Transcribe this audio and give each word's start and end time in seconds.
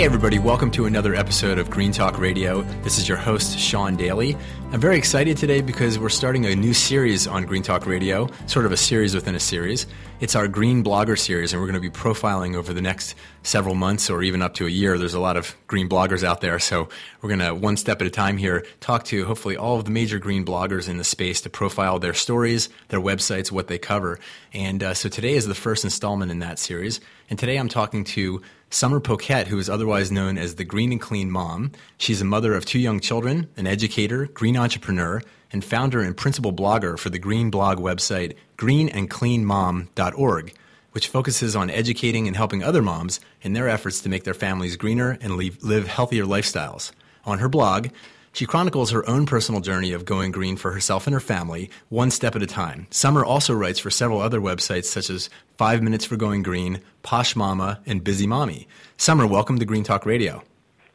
Hey, 0.00 0.06
everybody, 0.06 0.38
welcome 0.38 0.70
to 0.70 0.86
another 0.86 1.14
episode 1.14 1.58
of 1.58 1.68
Green 1.68 1.92
Talk 1.92 2.18
Radio. 2.18 2.62
This 2.80 2.96
is 2.96 3.06
your 3.06 3.18
host, 3.18 3.58
Sean 3.58 3.96
Daily. 3.96 4.34
I'm 4.72 4.80
very 4.80 4.96
excited 4.96 5.36
today 5.36 5.60
because 5.60 5.98
we're 5.98 6.08
starting 6.08 6.46
a 6.46 6.56
new 6.56 6.72
series 6.72 7.26
on 7.26 7.44
Green 7.44 7.62
Talk 7.62 7.84
Radio, 7.84 8.26
sort 8.46 8.64
of 8.64 8.72
a 8.72 8.78
series 8.78 9.14
within 9.14 9.34
a 9.34 9.40
series. 9.40 9.86
It's 10.20 10.34
our 10.34 10.48
Green 10.48 10.82
Blogger 10.82 11.18
series, 11.18 11.52
and 11.52 11.60
we're 11.60 11.66
going 11.66 11.82
to 11.82 11.86
be 11.86 11.94
profiling 11.94 12.54
over 12.54 12.72
the 12.72 12.80
next 12.80 13.14
several 13.42 13.74
months 13.74 14.08
or 14.08 14.22
even 14.22 14.40
up 14.40 14.54
to 14.54 14.66
a 14.66 14.70
year. 14.70 14.96
There's 14.96 15.12
a 15.12 15.20
lot 15.20 15.36
of 15.36 15.54
green 15.66 15.86
bloggers 15.86 16.24
out 16.24 16.40
there, 16.40 16.58
so 16.58 16.88
we're 17.20 17.36
going 17.36 17.40
to, 17.40 17.54
one 17.54 17.76
step 17.76 18.00
at 18.00 18.06
a 18.06 18.10
time 18.10 18.38
here, 18.38 18.64
talk 18.80 19.04
to 19.04 19.26
hopefully 19.26 19.58
all 19.58 19.76
of 19.76 19.84
the 19.84 19.90
major 19.90 20.18
green 20.18 20.46
bloggers 20.46 20.88
in 20.88 20.96
the 20.96 21.04
space 21.04 21.42
to 21.42 21.50
profile 21.50 21.98
their 21.98 22.14
stories, 22.14 22.70
their 22.88 23.00
websites, 23.00 23.52
what 23.52 23.68
they 23.68 23.78
cover. 23.78 24.18
And 24.54 24.82
uh, 24.82 24.94
so 24.94 25.10
today 25.10 25.34
is 25.34 25.46
the 25.46 25.54
first 25.54 25.84
installment 25.84 26.30
in 26.30 26.38
that 26.38 26.58
series. 26.58 27.02
And 27.28 27.38
today 27.38 27.58
I'm 27.58 27.68
talking 27.68 28.04
to 28.04 28.40
Sommer 28.72 29.00
Poquette, 29.00 29.48
who 29.48 29.58
is 29.58 29.68
otherwise 29.68 30.12
known 30.12 30.38
as 30.38 30.54
the 30.54 30.62
Green 30.62 30.92
and 30.92 31.00
Clean 31.00 31.28
Mom. 31.28 31.72
She's 31.98 32.22
a 32.22 32.24
mother 32.24 32.54
of 32.54 32.64
two 32.64 32.78
young 32.78 33.00
children, 33.00 33.48
an 33.56 33.66
educator, 33.66 34.26
green 34.26 34.56
entrepreneur, 34.56 35.20
and 35.52 35.64
founder 35.64 36.00
and 36.00 36.16
principal 36.16 36.52
blogger 36.52 36.96
for 36.96 37.10
the 37.10 37.18
green 37.18 37.50
blog 37.50 37.78
website 37.78 38.36
greenandcleanmom.org, 38.58 40.54
which 40.92 41.08
focuses 41.08 41.56
on 41.56 41.68
educating 41.68 42.28
and 42.28 42.36
helping 42.36 42.62
other 42.62 42.80
moms 42.80 43.18
in 43.42 43.54
their 43.54 43.68
efforts 43.68 44.00
to 44.02 44.08
make 44.08 44.22
their 44.22 44.34
families 44.34 44.76
greener 44.76 45.18
and 45.20 45.34
live 45.34 45.88
healthier 45.88 46.24
lifestyles. 46.24 46.92
On 47.24 47.40
her 47.40 47.48
blog, 47.48 47.88
she 48.32 48.46
chronicles 48.46 48.90
her 48.90 49.08
own 49.08 49.26
personal 49.26 49.60
journey 49.60 49.92
of 49.92 50.04
going 50.04 50.30
green 50.30 50.56
for 50.56 50.72
herself 50.72 51.06
and 51.06 51.14
her 51.14 51.20
family, 51.20 51.70
one 51.88 52.10
step 52.10 52.36
at 52.36 52.42
a 52.42 52.46
time. 52.46 52.86
Sommer 52.90 53.24
also 53.24 53.54
writes 53.54 53.78
for 53.78 53.90
several 53.90 54.20
other 54.20 54.40
websites 54.40 54.84
such 54.84 55.10
as 55.10 55.30
Five 55.58 55.82
Minutes 55.82 56.04
for 56.04 56.16
Going 56.16 56.42
Green, 56.42 56.80
Posh 57.02 57.34
Mama, 57.34 57.80
and 57.86 58.04
Busy 58.04 58.26
Mommy. 58.26 58.68
Sommer, 58.96 59.26
welcome 59.26 59.58
to 59.58 59.64
Green 59.64 59.84
Talk 59.84 60.06
Radio. 60.06 60.42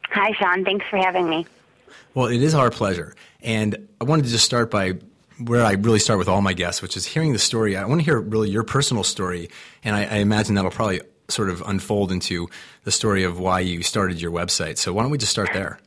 Hi, 0.09 0.31
Sean. 0.33 0.63
Thanks 0.63 0.85
for 0.89 0.97
having 0.97 1.29
me. 1.29 1.45
Well, 2.13 2.27
it 2.27 2.41
is 2.41 2.53
our 2.53 2.69
pleasure. 2.69 3.15
And 3.41 3.87
I 3.99 4.05
wanted 4.05 4.23
to 4.25 4.31
just 4.31 4.45
start 4.45 4.71
by 4.71 4.93
where 5.37 5.65
I 5.65 5.73
really 5.73 5.99
start 5.99 6.17
with 6.17 6.29
all 6.29 6.41
my 6.41 6.53
guests, 6.53 6.81
which 6.81 6.95
is 6.95 7.05
hearing 7.05 7.33
the 7.33 7.39
story. 7.39 7.75
I 7.75 7.83
want 7.85 7.99
to 7.99 8.05
hear 8.05 8.19
really 8.19 8.49
your 8.49 8.63
personal 8.63 9.03
story. 9.03 9.49
And 9.83 9.95
I, 9.95 10.05
I 10.05 10.15
imagine 10.17 10.55
that'll 10.55 10.71
probably 10.71 11.01
sort 11.27 11.49
of 11.49 11.61
unfold 11.63 12.11
into 12.11 12.47
the 12.85 12.91
story 12.91 13.23
of 13.23 13.39
why 13.39 13.59
you 13.59 13.83
started 13.83 14.21
your 14.21 14.31
website. 14.31 14.77
So 14.77 14.93
why 14.93 15.01
don't 15.01 15.11
we 15.11 15.17
just 15.17 15.31
start 15.31 15.49
there? 15.53 15.79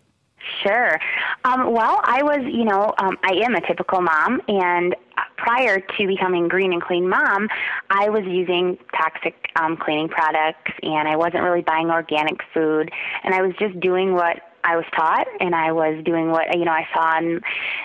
Sure. 0.63 0.99
Um, 1.45 1.73
well, 1.73 2.01
I 2.03 2.23
was, 2.23 2.41
you 2.45 2.65
know, 2.65 2.93
um, 2.99 3.17
I 3.23 3.35
am 3.45 3.55
a 3.55 3.61
typical 3.61 4.01
mom, 4.01 4.41
and 4.49 4.95
prior 5.37 5.81
to 5.81 6.07
becoming 6.07 6.49
Green 6.49 6.73
and 6.73 6.83
Clean 6.83 7.09
Mom, 7.09 7.49
I 7.91 8.09
was 8.09 8.25
using 8.25 8.79
toxic 8.97 9.35
um, 9.57 9.77
cleaning 9.77 10.09
products, 10.09 10.73
and 10.83 11.09
I 11.09 11.17
wasn't 11.17 11.43
really 11.45 11.63
buying 11.63 11.91
organic 11.91 12.41
food, 12.53 12.91
and 13.25 13.35
I 13.35 13.43
was 13.43 13.55
just 13.59 13.79
doing 13.81 14.15
what 14.15 14.43
I 14.65 14.77
was 14.77 14.85
taught, 14.95 15.27
and 15.41 15.55
I 15.55 15.73
was 15.73 16.03
doing 16.05 16.31
what 16.31 16.57
you 16.59 16.65
know 16.65 16.73
I 16.73 16.87
saw 16.93 17.17
on, 17.17 17.41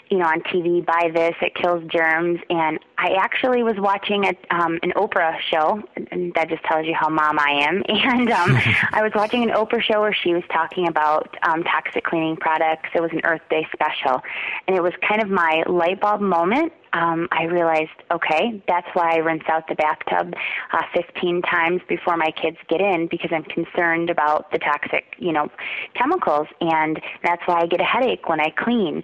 you 0.09 0.17
know, 0.17 0.25
on 0.25 0.41
TV. 0.41 0.83
Buy 0.85 1.11
this; 1.13 1.35
it 1.41 1.55
kills 1.55 1.83
germs. 1.89 2.39
And 2.49 2.79
I 3.03 3.15
actually 3.19 3.63
was 3.63 3.75
watching 3.77 4.23
a, 4.23 4.33
um, 4.49 4.79
an 4.81 4.93
Oprah 4.95 5.37
show, 5.41 5.83
and 6.09 6.33
that 6.35 6.47
just 6.47 6.63
tells 6.63 6.85
you 6.85 6.93
how 6.97 7.09
mom 7.09 7.37
I 7.37 7.67
am. 7.67 7.83
And 8.13 8.31
um, 8.31 8.57
I 8.93 9.01
was 9.01 9.11
watching 9.13 9.43
an 9.43 9.49
Oprah 9.49 9.81
show 9.81 9.99
where 9.99 10.13
she 10.13 10.33
was 10.33 10.43
talking 10.51 10.87
about 10.87 11.35
um, 11.43 11.63
toxic 11.63 12.05
cleaning 12.05 12.37
products. 12.37 12.89
It 12.95 13.01
was 13.01 13.11
an 13.11 13.21
Earth 13.25 13.41
Day 13.49 13.67
special, 13.73 14.21
and 14.67 14.77
it 14.77 14.81
was 14.81 14.93
kind 15.07 15.21
of 15.21 15.29
my 15.29 15.63
light 15.67 15.99
bulb 15.99 16.21
moment 16.21 16.71
um, 16.93 17.27
I 17.31 17.45
realized, 17.45 17.89
okay, 18.11 18.61
that's 18.67 18.87
why 18.93 19.15
I 19.15 19.17
rinse 19.17 19.43
out 19.47 19.67
the 19.67 19.75
bathtub 19.75 20.33
uh, 20.71 20.83
15 20.93 21.41
times 21.41 21.81
before 21.89 22.17
my 22.17 22.31
kids 22.31 22.57
get 22.69 22.81
in 22.81 23.07
because 23.07 23.31
I'm 23.33 23.43
concerned 23.43 24.11
about 24.11 24.51
the 24.51 24.59
toxic, 24.59 25.05
you 25.17 25.33
know, 25.33 25.49
chemicals, 25.95 26.47
and 26.61 27.01
that's 27.23 27.41
why 27.47 27.61
I 27.61 27.65
get 27.65 27.81
a 27.81 27.85
headache 27.85 28.29
when 28.29 28.39
I 28.39 28.51
clean. 28.51 29.01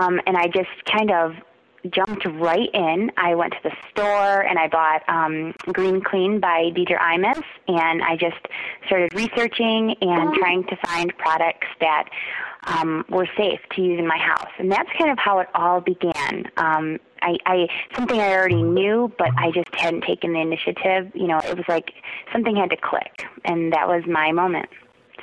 Um, 0.00 0.20
and 0.26 0.36
I 0.36 0.46
just 0.46 0.70
kind 0.90 1.10
of 1.10 1.34
jumped 1.86 2.24
right 2.26 2.68
in. 2.72 3.10
I 3.16 3.34
went 3.34 3.52
to 3.52 3.58
the 3.62 3.72
store 3.90 4.40
and 4.40 4.58
I 4.58 4.68
bought 4.68 5.02
um, 5.08 5.54
Green 5.72 6.02
Clean 6.02 6.40
by 6.40 6.70
Deirdre 6.74 6.98
Imus, 6.98 7.42
and 7.68 8.02
I 8.02 8.16
just 8.16 8.36
started 8.86 9.14
researching 9.14 9.94
and 10.00 10.34
trying 10.34 10.64
to 10.64 10.76
find 10.76 11.16
products 11.18 11.68
that 11.80 12.08
um, 12.64 13.04
were 13.08 13.28
safe 13.36 13.60
to 13.74 13.82
use 13.82 13.98
in 13.98 14.06
my 14.06 14.18
house. 14.18 14.50
And 14.58 14.70
that's 14.70 14.90
kind 14.98 15.10
of 15.10 15.18
how 15.18 15.38
it 15.38 15.48
all 15.54 15.80
began. 15.80 16.50
Um, 16.56 16.98
I, 17.22 17.38
I 17.46 17.68
something 17.94 18.20
I 18.20 18.32
already 18.34 18.62
knew, 18.62 19.12
but 19.18 19.30
I 19.36 19.50
just 19.50 19.74
hadn't 19.74 20.02
taken 20.02 20.32
the 20.32 20.40
initiative. 20.40 21.10
You 21.14 21.28
know, 21.28 21.38
it 21.38 21.56
was 21.56 21.64
like 21.68 21.92
something 22.32 22.54
had 22.56 22.70
to 22.70 22.76
click, 22.76 23.24
and 23.44 23.72
that 23.72 23.88
was 23.88 24.02
my 24.06 24.32
moment. 24.32 24.68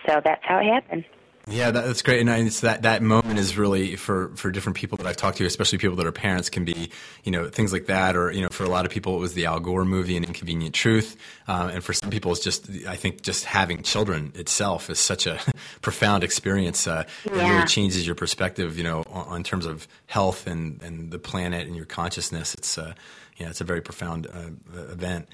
So 0.08 0.22
that's 0.24 0.44
how 0.44 0.58
it 0.60 0.66
happened. 0.66 1.06
Yeah, 1.46 1.72
that's 1.72 2.02
great, 2.02 2.22
and 2.22 2.30
it's 2.48 2.62
that 2.62 2.84
that 2.84 3.02
moment 3.02 3.38
is 3.38 3.58
really 3.58 3.98
for 3.98 4.30
for 4.36 4.50
different 4.50 4.78
people 4.78 4.98
that 4.98 5.06
I've 5.06 5.18
talked 5.18 5.40
to, 5.40 5.46
especially 5.46 5.78
people 5.78 5.98
that 5.98 6.06
are 6.06 6.12
parents, 6.14 6.50
can 6.50 6.64
be 6.64 6.90
you 7.26 7.34
know 7.34 7.50
things 7.50 7.74
like 7.74 7.88
that, 7.88 8.16
or 8.16 8.32
you 8.32 8.42
know 8.42 8.48
for 8.50 8.64
a 8.64 8.70
lot 8.70 8.86
of 8.86 8.92
people 8.92 9.18
it 9.18 9.20
was 9.20 9.34
the 9.34 9.46
Al 9.46 9.60
Gore 9.60 9.84
movie, 9.84 10.16
An 10.16 10.24
Inconvenient 10.24 10.74
Truth, 10.74 11.18
um, 11.50 11.70
and 11.70 11.84
for 11.84 11.92
some 11.92 12.10
people 12.10 12.32
it's 12.32 12.40
just 12.42 12.70
I 12.88 12.96
think 12.96 13.24
just 13.24 13.44
having 13.44 13.84
children 13.84 14.32
itself 14.36 14.90
is 14.90 15.00
such 15.00 15.28
a 15.28 15.38
profound 15.82 16.24
experience. 16.24 16.88
Uh, 16.88 17.04
yeah. 17.26 17.34
It 17.34 17.50
really 17.50 17.68
changes 17.68 18.06
your 18.06 18.16
perspective, 18.16 18.78
you 18.78 18.86
know, 18.86 19.04
on, 19.12 19.28
on, 19.28 19.44
terms 19.44 19.66
of 19.66 19.86
health 20.06 20.48
and 20.48 20.82
and 20.82 21.12
the 21.12 21.20
planet 21.20 21.68
and 21.68 21.76
your 21.76 21.86
consciousness. 21.86 22.54
It's 22.54 22.78
uh, 22.78 22.94
yeah, 23.36 23.50
it's 23.50 23.60
a 23.60 23.66
very 23.66 23.82
profound 23.82 24.28
uh, 24.28 24.80
event. 24.92 25.28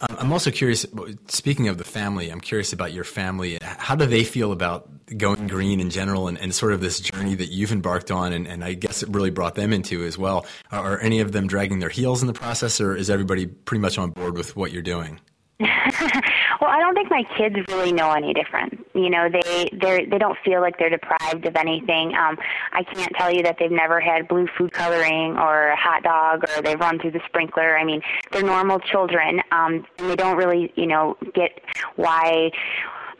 Um, 0.00 0.16
I'm 0.18 0.32
also 0.32 0.50
curious. 0.50 0.84
Speaking 1.28 1.68
of 1.68 1.78
the 1.78 1.84
family, 1.84 2.30
I'm 2.30 2.40
curious 2.40 2.72
about 2.72 2.92
your 2.92 3.04
family. 3.04 3.58
How 3.62 3.94
do 3.94 4.06
they 4.06 4.24
feel 4.24 4.52
about 4.52 4.88
going 5.16 5.46
green 5.46 5.80
in 5.80 5.90
general, 5.90 6.28
and, 6.28 6.38
and 6.38 6.54
sort 6.54 6.72
of 6.72 6.80
this 6.80 7.00
journey 7.00 7.34
that 7.34 7.50
you've 7.50 7.72
embarked 7.72 8.10
on, 8.10 8.32
and, 8.32 8.46
and 8.46 8.64
I 8.64 8.74
guess 8.74 9.02
it 9.02 9.08
really 9.10 9.30
brought 9.30 9.54
them 9.54 9.72
into 9.72 10.04
as 10.04 10.18
well? 10.18 10.46
Are, 10.70 10.94
are 10.94 10.98
any 11.00 11.20
of 11.20 11.32
them 11.32 11.46
dragging 11.46 11.78
their 11.78 11.88
heels 11.88 12.22
in 12.22 12.26
the 12.26 12.34
process, 12.34 12.80
or 12.80 12.94
is 12.94 13.10
everybody 13.10 13.46
pretty 13.46 13.80
much 13.80 13.98
on 13.98 14.10
board 14.10 14.36
with 14.36 14.56
what 14.56 14.72
you're 14.72 14.82
doing? 14.82 15.20
well, 16.60 16.70
I 16.70 16.80
don't 16.80 16.94
think 16.94 17.10
my 17.10 17.24
kids 17.36 17.56
really 17.68 17.92
know 17.92 18.12
any 18.12 18.32
different. 18.32 18.86
You 18.94 19.10
know, 19.10 19.28
they 19.30 19.68
they 19.72 20.06
they 20.06 20.18
don't 20.18 20.38
feel 20.44 20.60
like 20.60 20.78
they're 20.78 20.90
deprived 20.90 21.46
of 21.46 21.56
anything. 21.56 22.14
Um, 22.14 22.38
I 22.72 22.82
can't 22.82 23.12
tell 23.16 23.30
you 23.30 23.42
that 23.42 23.56
they've 23.58 23.70
never 23.70 24.00
had 24.00 24.28
blue 24.28 24.46
food 24.56 24.72
coloring 24.72 25.36
or 25.36 25.68
a 25.68 25.76
hot 25.76 26.02
dog 26.02 26.44
or 26.56 26.62
they've 26.62 26.78
run 26.78 26.98
through 26.98 27.12
the 27.12 27.20
sprinkler. 27.26 27.76
I 27.76 27.84
mean, 27.84 28.00
they're 28.32 28.42
normal 28.42 28.78
children, 28.78 29.40
um, 29.52 29.86
and 29.98 30.10
they 30.10 30.16
don't 30.16 30.36
really, 30.36 30.72
you 30.76 30.86
know, 30.86 31.16
get 31.34 31.60
why 31.96 32.50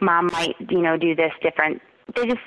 mom 0.01 0.27
might, 0.33 0.57
you 0.71 0.83
know, 0.83 0.97
do 0.97 1.15
this 1.15 1.33
different. 1.43 1.81
They 2.15 2.27
just 2.27 2.41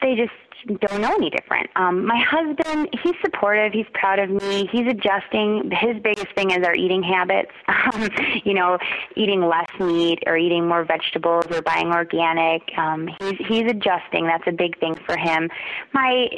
they 0.00 0.14
just 0.14 0.32
don't 0.66 1.00
know 1.00 1.14
any 1.14 1.30
different. 1.30 1.68
Um, 1.76 2.06
my 2.06 2.18
husband, 2.18 2.88
he's 3.02 3.14
supportive. 3.24 3.72
He's 3.72 3.86
proud 3.94 4.18
of 4.18 4.30
me. 4.30 4.68
He's 4.70 4.86
adjusting. 4.86 5.70
His 5.72 6.00
biggest 6.02 6.34
thing 6.34 6.50
is 6.50 6.64
our 6.64 6.74
eating 6.74 7.02
habits. 7.02 7.50
Um, 7.92 8.08
you 8.44 8.54
know, 8.54 8.78
eating 9.16 9.40
less 9.40 9.66
meat 9.80 10.20
or 10.26 10.36
eating 10.36 10.68
more 10.68 10.84
vegetables 10.84 11.46
or 11.50 11.62
buying 11.62 11.88
organic. 11.88 12.62
Um, 12.78 13.08
he's 13.20 13.38
he's 13.48 13.70
adjusting. 13.70 14.24
That's 14.26 14.44
a 14.46 14.52
big 14.52 14.78
thing 14.78 14.94
for 15.04 15.16
him. 15.16 15.50
My 15.92 16.28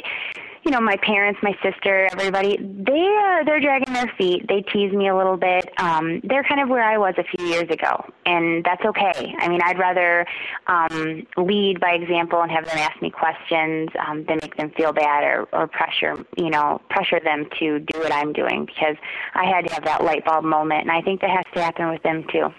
you 0.65 0.71
know, 0.71 0.81
my 0.81 0.97
parents, 0.97 1.39
my 1.43 1.55
sister, 1.61 2.09
everybody, 2.11 2.57
they 2.57 3.07
are 3.21 3.45
they're 3.45 3.59
dragging 3.59 3.93
their 3.93 4.11
feet. 4.17 4.47
They 4.47 4.61
tease 4.61 4.91
me 4.91 5.09
a 5.09 5.15
little 5.15 5.37
bit. 5.37 5.69
Um, 5.77 6.21
they're 6.23 6.43
kind 6.43 6.59
of 6.59 6.69
where 6.69 6.83
I 6.83 6.97
was 6.97 7.13
a 7.19 7.23
few 7.23 7.45
years 7.45 7.69
ago, 7.69 8.03
and 8.25 8.63
that's 8.63 8.83
okay. 8.83 9.35
I 9.37 9.47
mean, 9.47 9.61
I'd 9.63 9.77
rather 9.77 10.25
um, 10.65 11.27
lead 11.37 11.79
by 11.79 11.91
example 11.91 12.41
and 12.41 12.51
have 12.51 12.65
them 12.65 12.79
ask 12.79 12.99
me 12.99 13.11
questions 13.11 13.89
um, 14.07 14.25
than 14.25 14.39
make 14.41 14.57
them 14.57 14.71
feel 14.71 14.91
bad 14.91 15.23
or, 15.23 15.47
or 15.53 15.67
pressure, 15.67 16.25
you 16.35 16.49
know, 16.49 16.81
pressure 16.89 17.19
them 17.23 17.47
to 17.59 17.79
do 17.79 17.99
what 17.99 18.11
I'm 18.11 18.33
doing 18.33 18.65
because 18.65 18.95
I 19.35 19.45
had 19.45 19.67
to 19.67 19.73
have 19.75 19.85
that 19.85 20.03
light 20.03 20.25
bulb 20.25 20.45
moment, 20.45 20.81
and 20.81 20.91
I 20.91 21.01
think 21.01 21.21
that 21.21 21.29
has 21.29 21.45
to 21.53 21.61
happen 21.61 21.89
with 21.89 22.01
them 22.01 22.25
too. 22.31 22.49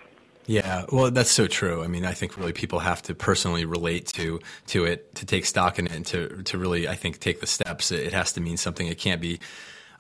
Yeah, 0.47 0.85
well, 0.93 1.11
that's 1.11 1.31
so 1.31 1.47
true. 1.47 1.83
I 1.83 1.89
mean, 1.89 2.05
I 2.05 2.13
think 2.13 2.37
really 2.37 2.53
people 2.53 2.79
have 2.79 3.03
to 3.03 3.15
personally 3.15 3.65
relate 3.65 4.07
to 4.15 4.41
to 4.69 4.85
it, 4.85 5.15
to 5.17 5.27
take 5.27 5.45
stock 5.45 5.79
in 5.79 5.87
it, 5.87 5.93
and 5.93 6.07
to 6.07 6.43
to 6.45 6.59
really, 6.59 6.89
I 6.89 6.95
think, 6.95 7.19
take 7.21 7.41
the 7.41 7.47
steps. 7.47 7.91
It 7.91 8.13
has 8.13 8.33
to 8.35 8.41
mean 8.41 8.57
something. 8.57 8.87
It 8.87 8.99
can't 8.99 9.21
be 9.21 9.41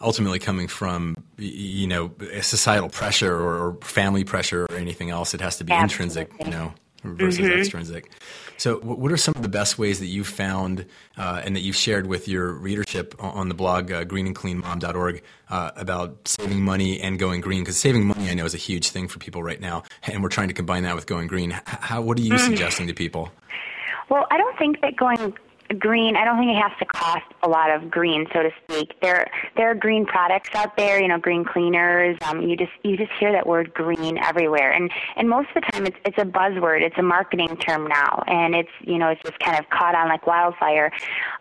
ultimately 0.01 0.39
coming 0.39 0.69
from 0.69 1.17
you 1.37 1.87
know 1.87 2.13
societal 2.43 2.89
pressure 2.89 3.35
or, 3.35 3.79
family 3.81 4.25
pressure 4.25 4.67
or 4.67 4.77
anything 4.77 5.11
else. 5.11 5.35
It 5.35 5.41
has 5.41 5.59
to 5.59 5.65
be 5.65 5.73
Absolutely. 5.73 6.23
intrinsic, 6.23 6.47
you 6.47 6.51
know, 6.51 6.73
versus 7.15 7.41
mm-hmm. 7.41 7.59
extrinsic. 7.59 8.11
So, 8.59 8.79
what 8.79 9.13
are 9.13 9.17
some 9.17 9.35
of 9.37 9.43
the 9.43 9.49
best 9.49 9.79
ways 9.79 10.01
that 10.01 10.07
you've 10.07 10.27
found 10.27 10.87
uh, 11.19 11.43
and 11.45 11.55
that 11.57 11.61
you've 11.61 11.77
shared 11.77 12.07
with 12.07 12.27
your 12.27 12.53
readership 12.53 13.15
on 13.19 13.49
the 13.49 13.55
blog 13.55 13.93
uh, 13.93 14.05
greenandcleanmom.org 14.05 15.23
uh, 15.51 15.71
about 15.77 16.27
saving 16.27 16.63
money 16.63 17.01
and 17.01 17.19
going 17.19 17.43
green? 17.43 17.63
Because 17.63 17.77
saving 17.77 18.07
money, 18.07 18.31
I 18.31 18.35
know, 18.35 18.47
is 18.47 18.55
a 18.55 18.59
huge 18.59 18.89
thing 18.89 19.09
for 19.09 19.19
people 19.19 19.43
right 19.43 19.61
now, 19.61 19.83
and 20.05 20.23
we're 20.23 20.31
trying 20.31 20.49
to 20.49 20.55
combine 20.55 20.85
that 20.85 20.95
with 20.95 21.07
going 21.07 21.27
green. 21.27 21.51
How, 21.67 22.01
what 22.01 22.19
are 22.19 22.23
you 22.23 22.33
mm-hmm. 22.33 22.47
suggesting 22.47 22.87
to 22.87 22.95
people? 22.95 23.31
Well, 24.09 24.27
I 24.31 24.39
don't 24.39 24.57
think 24.59 24.81
that 24.81 24.97
going 24.97 25.35
green. 25.79 26.17
I 26.17 26.25
don't 26.25 26.39
think 26.39 26.51
it 26.51 26.61
has 26.61 26.73
to 26.79 26.85
cost 26.87 27.25
a 27.43 27.49
lot 27.49 27.71
of 27.71 27.91
green, 27.91 28.27
so 28.33 28.43
to 28.43 28.51
speak. 28.65 29.01
There, 29.01 29.27
there 29.57 29.71
are 29.71 29.75
green 29.75 30.07
products 30.07 30.51
out 30.55 30.77
there. 30.77 31.01
You 31.01 31.09
know, 31.09 31.19
green 31.19 31.45
cleaners. 31.45 32.17
Um, 32.29 32.43
you 32.43 32.57
just 32.57 32.73
you 32.83 32.97
just 32.97 33.13
hear 33.19 33.33
that 33.33 33.47
word 33.47 33.73
green 33.75 34.19
everywhere, 34.19 34.73
and 34.73 34.91
and 35.17 35.29
most 35.29 35.49
of 35.55 35.63
the 35.63 35.73
time 35.73 35.87
it's 35.87 35.97
it's 36.05 36.19
a 36.19 36.25
buzzword. 36.25 36.83
It's 36.83 36.99
a 36.99 37.03
marketing 37.03 37.57
term 37.59 37.87
now, 37.87 38.23
and 38.27 38.55
it's 38.55 38.71
you 38.81 38.99
know 38.99 39.09
it's 39.09 39.23
just 39.23 39.39
kind 39.41 39.59
of 39.59 39.69
caught 39.71 39.95
on 39.95 40.09
like 40.09 40.27
wildfire. 40.27 40.91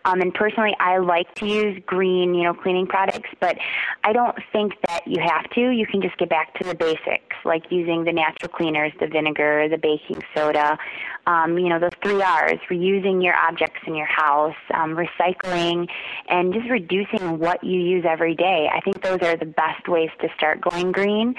Um, 0.04 0.20
and 0.20 0.32
personally, 0.32 0.76
I 0.80 0.98
like 0.98 1.34
to 1.36 1.46
use 1.46 1.82
green, 1.86 2.34
you 2.34 2.44
know, 2.44 2.54
cleaning 2.54 2.86
products, 2.86 3.30
but 3.40 3.58
I 4.04 4.12
don't 4.12 4.36
think 4.52 4.74
that 4.86 5.06
you 5.06 5.20
have 5.20 5.48
to. 5.50 5.70
You 5.70 5.86
can 5.86 6.00
just 6.00 6.16
get 6.18 6.28
back 6.28 6.54
to 6.54 6.64
the 6.64 6.74
basics, 6.74 7.36
like 7.44 7.64
using 7.70 8.04
the 8.04 8.12
natural 8.12 8.50
cleaners, 8.50 8.92
the 9.00 9.06
vinegar, 9.06 9.68
the 9.68 9.78
baking 9.78 10.22
soda. 10.34 10.78
Um, 11.26 11.58
you 11.58 11.68
know, 11.68 11.78
those 11.78 11.90
three 12.02 12.22
R's: 12.22 12.60
reusing 12.70 13.22
your 13.22 13.34
objects 13.34 13.80
in 13.86 13.94
your 13.94 14.06
house, 14.16 14.56
um, 14.74 14.96
recycling, 14.96 15.88
and 16.28 16.54
just 16.54 16.68
reducing 16.70 17.38
what 17.38 17.62
you 17.62 17.80
use 17.80 18.04
every 18.08 18.34
day. 18.34 18.68
I 18.72 18.80
think 18.80 19.02
those 19.02 19.20
are 19.22 19.36
the 19.36 19.46
best 19.46 19.88
ways 19.88 20.10
to 20.20 20.28
start 20.36 20.60
going 20.60 20.92
green 20.92 21.34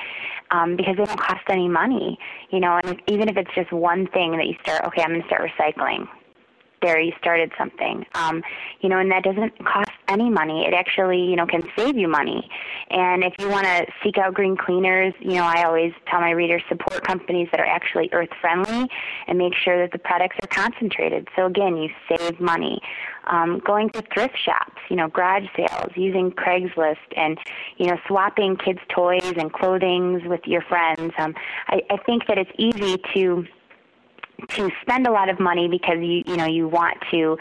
um, 0.52 0.76
because 0.76 0.96
they 0.98 1.06
don't 1.06 1.20
cost 1.20 1.44
any 1.50 1.68
money. 1.68 2.20
You 2.52 2.60
know, 2.60 2.80
and 2.84 3.02
even 3.08 3.30
if 3.30 3.38
it's 3.38 3.54
just 3.56 3.72
one 3.72 4.08
thing 4.08 4.38
that 4.38 4.46
you 4.46 4.56
start, 4.62 4.86
okay, 4.86 5.02
I'm 5.02 5.10
going 5.10 5.22
to 5.22 5.28
start 5.28 5.50
recycling 5.50 6.08
there 6.82 7.00
you 7.00 7.12
started 7.20 7.52
something. 7.58 8.06
Um, 8.16 8.44
you 8.82 8.90
know 8.90 9.00
and 9.00 9.12
that 9.12 9.24
doesn't 9.24 9.58
cost 9.66 9.90
any 10.08 10.30
money. 10.30 10.66
It 10.66 10.74
actually 10.74 11.22
you 11.22 11.36
know 11.36 11.46
can 11.46 11.64
save 11.76 11.98
you 11.98 12.08
money. 12.08 12.50
And 12.90 13.24
if 13.24 13.34
you 13.40 13.50
want 13.50 13.66
to 13.66 13.86
seek 14.04 14.18
out 14.18 14.34
green 14.34 14.56
cleaners 14.56 15.14
you 15.20 15.36
know 15.36 15.44
i 15.44 15.64
always 15.64 15.94
tell 16.08 16.22
my 16.22 16.32
readers 16.32 16.62
support 16.70 17.04
companies 17.04 17.48
that 17.52 17.60
are 17.60 17.66
actually 17.66 18.10
earth 18.14 18.30
friendly 18.40 18.88
and 19.28 19.38
make 19.38 19.54
sure 19.54 19.80
that 19.82 19.92
the 19.92 20.00
products 20.00 20.38
are 20.42 20.48
concentrated. 20.48 21.28
So 21.36 21.46
again 21.46 21.78
you 21.78 21.90
save 22.10 22.40
money. 22.40 22.82
Um, 23.30 23.60
going 23.66 23.90
to 23.90 24.02
thrift 24.14 24.38
shops 24.38 24.82
you 24.90 24.96
know 24.96 25.10
garage 25.10 25.48
sales 25.56 25.92
using 25.96 26.32
craigslist 26.32 26.98
and 27.16 27.38
you 27.78 27.88
know 27.88 27.98
swapping 28.08 28.56
kids 28.56 28.80
toys 28.90 29.34
and 29.38 29.52
clothings 29.52 30.22
with 30.26 30.42
your 30.46 30.62
friends. 30.62 31.14
Um, 31.18 31.36
I, 31.68 31.82
I 31.90 31.98
think 31.98 32.28
that 32.28 32.38
it's 32.38 32.52
easy 32.58 32.98
to 33.14 33.46
to 34.50 34.70
spend 34.82 35.08
a 35.08 35.12
lot 35.12 35.30
of 35.30 35.40
money 35.40 35.68
because 35.68 35.98
you 36.00 36.24
you 36.26 36.38
know 36.38 36.46
you 36.46 36.68
want 36.68 36.98
to 37.12 37.38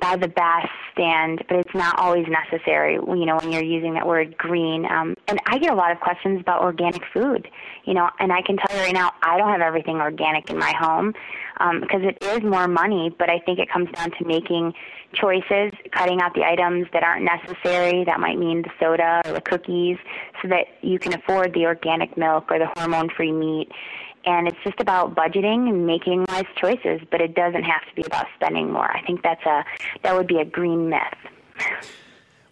buy 0.00 0.16
the 0.16 0.28
best 0.28 0.68
and 0.98 1.42
but 1.48 1.58
it's 1.58 1.74
not 1.74 1.98
always 1.98 2.26
necessary 2.28 2.94
you 2.94 3.26
know 3.26 3.36
when 3.36 3.50
you're 3.50 3.64
using 3.64 3.94
that 3.94 4.06
word 4.06 4.36
green. 4.36 4.84
Um, 4.86 5.16
and 5.28 5.40
i 5.46 5.58
get 5.58 5.72
a 5.72 5.74
lot 5.74 5.90
of 5.90 6.00
questions 6.00 6.40
about 6.40 6.62
organic 6.62 7.02
food 7.12 7.48
you 7.84 7.94
know 7.94 8.10
and 8.20 8.32
i 8.32 8.42
can 8.42 8.56
tell 8.56 8.76
you 8.76 8.82
right 8.82 8.94
now 8.94 9.12
i 9.22 9.38
don't 9.38 9.50
have 9.50 9.60
everything 9.60 9.96
organic 9.96 10.50
in 10.50 10.58
my 10.58 10.72
home 10.78 11.14
um, 11.60 11.80
because 11.80 12.02
it 12.02 12.22
is 12.22 12.42
more 12.42 12.68
money 12.68 13.14
but 13.18 13.30
i 13.30 13.38
think 13.40 13.58
it 13.58 13.70
comes 13.70 13.90
down 13.92 14.10
to 14.10 14.24
making 14.26 14.74
choices 15.14 15.72
cutting 15.92 16.20
out 16.20 16.34
the 16.34 16.44
items 16.44 16.86
that 16.92 17.02
aren't 17.02 17.24
necessary. 17.24 18.04
That 18.04 18.20
might 18.20 18.38
mean 18.38 18.62
the 18.62 18.70
soda 18.78 19.22
or 19.24 19.32
the 19.32 19.40
cookies 19.40 19.98
so 20.42 20.48
that 20.48 20.66
you 20.82 20.98
can 20.98 21.14
afford 21.14 21.54
the 21.54 21.64
organic 21.66 22.16
milk 22.16 22.50
or 22.50 22.58
the 22.58 22.68
hormone 22.76 23.08
free 23.16 23.32
meat 23.32 23.70
and 24.26 24.48
it's 24.48 24.58
just 24.64 24.80
about 24.80 25.14
budgeting 25.14 25.68
and 25.68 25.86
making 25.86 26.24
wise 26.28 26.44
choices 26.56 27.00
but 27.10 27.20
it 27.20 27.34
doesn't 27.34 27.64
have 27.64 27.82
to 27.88 27.94
be 27.94 28.02
about 28.02 28.26
spending 28.34 28.72
more. 28.72 28.90
I 28.90 29.02
think 29.02 29.22
that's 29.22 29.44
a 29.46 29.64
that 30.02 30.14
would 30.14 30.26
be 30.26 30.38
a 30.38 30.44
green 30.44 30.88
myth 30.88 31.80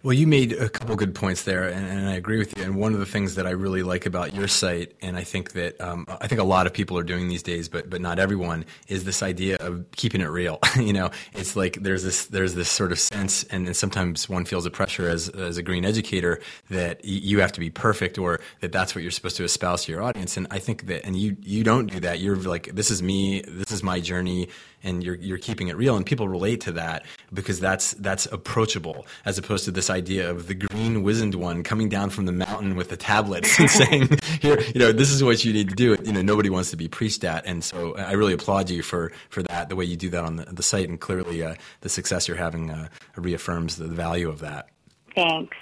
well, 0.05 0.13
you 0.13 0.27
made 0.27 0.53
a 0.53 0.69
couple 0.69 0.95
good 0.95 1.15
points 1.15 1.45
there, 1.45 1.67
and, 1.67 1.83
and, 1.87 2.07
I 2.07 2.13
agree 2.13 2.37
with 2.37 2.55
you. 2.55 2.63
And 2.63 2.75
one 2.75 2.93
of 2.93 2.99
the 2.99 3.07
things 3.07 3.33
that 3.33 3.47
I 3.47 3.49
really 3.49 3.81
like 3.81 4.05
about 4.05 4.35
your 4.35 4.47
site, 4.47 4.93
and 5.01 5.17
I 5.17 5.23
think 5.23 5.53
that 5.53 5.81
um, 5.81 6.05
I 6.07 6.27
think 6.27 6.39
a 6.39 6.43
lot 6.43 6.67
of 6.67 6.73
people 6.73 6.95
are 6.99 7.03
doing 7.03 7.27
these 7.27 7.41
days, 7.41 7.67
but 7.67 7.89
but 7.89 8.01
not 8.01 8.19
everyone, 8.19 8.65
is 8.87 9.05
this 9.05 9.23
idea 9.23 9.55
of 9.55 9.83
keeping 9.95 10.21
it 10.21 10.27
real. 10.27 10.59
you 10.79 10.93
know, 10.93 11.09
it's 11.33 11.55
like 11.55 11.81
there's 11.81 12.03
this 12.03 12.27
there's 12.27 12.53
this 12.53 12.69
sort 12.69 12.91
of 12.91 12.99
sense, 12.99 13.45
and, 13.45 13.65
and 13.65 13.75
sometimes 13.75 14.29
one 14.29 14.45
feels 14.45 14.67
a 14.67 14.69
pressure 14.69 15.09
as 15.09 15.27
as 15.29 15.57
a 15.57 15.63
green 15.63 15.83
educator 15.83 16.39
that 16.69 16.97
y- 16.97 17.09
you 17.09 17.39
have 17.39 17.51
to 17.53 17.59
be 17.59 17.71
perfect, 17.71 18.19
or 18.19 18.39
that 18.59 18.71
that's 18.71 18.93
what 18.93 19.01
you're 19.01 19.09
supposed 19.09 19.37
to 19.37 19.43
espouse 19.43 19.85
to 19.85 19.91
your 19.91 20.03
audience. 20.03 20.37
And 20.37 20.45
I 20.51 20.59
think 20.59 20.85
that, 20.85 21.03
and 21.03 21.15
you 21.15 21.35
you 21.41 21.63
don't 21.63 21.87
do 21.87 21.99
that. 22.01 22.19
You're 22.19 22.35
like, 22.35 22.75
this 22.75 22.91
is 22.91 23.01
me, 23.01 23.41
this 23.41 23.71
is 23.71 23.81
my 23.81 23.99
journey 23.99 24.49
and 24.85 25.03
you're 25.03 25.15
you're 25.15 25.37
keeping 25.37 25.67
it 25.67 25.75
real 25.75 25.97
and 25.97 26.05
people 26.05 26.29
relate 26.29 26.61
to 26.61 26.71
that 26.71 27.05
because 27.33 27.59
that's 27.59 27.91
that's 27.95 28.25
approachable 28.27 29.05
as 29.25 29.37
opposed 29.37 29.65
to 29.65 29.71
this 29.71 29.89
idea 29.89 30.29
of 30.29 30.47
the 30.47 30.53
green 30.53 31.03
wizened 31.03 31.35
one 31.35 31.63
coming 31.63 31.89
down 31.89 32.09
from 32.09 32.25
the 32.25 32.31
mountain 32.31 32.75
with 32.75 32.89
the 32.89 32.97
tablets 32.97 33.59
and 33.59 33.69
saying 33.81 34.09
here 34.41 34.59
you 34.73 34.79
know 34.79 34.91
this 34.91 35.11
is 35.11 35.23
what 35.23 35.43
you 35.43 35.51
need 35.51 35.69
to 35.69 35.75
do. 35.75 35.97
You 36.03 36.13
know 36.13 36.21
nobody 36.21 36.49
wants 36.49 36.69
to 36.71 36.77
be 36.77 36.87
preached 36.87 37.23
at 37.23 37.45
and 37.45 37.63
so 37.63 37.95
I 37.97 38.13
really 38.13 38.33
applaud 38.33 38.69
you 38.69 38.81
for 38.81 39.11
for 39.29 39.43
that 39.43 39.69
the 39.69 39.75
way 39.75 39.85
you 39.85 39.97
do 39.97 40.09
that 40.09 40.23
on 40.23 40.37
the, 40.37 40.45
the 40.45 40.63
site 40.63 40.87
and 40.87 40.99
clearly 40.99 41.43
uh, 41.43 41.55
the 41.81 41.89
success 41.89 42.27
you're 42.27 42.37
having 42.37 42.69
uh, 42.69 42.87
reaffirms 43.15 43.77
the 43.77 43.87
value 43.87 44.29
of 44.29 44.39
that. 44.39 44.69
Thanks 45.15 45.57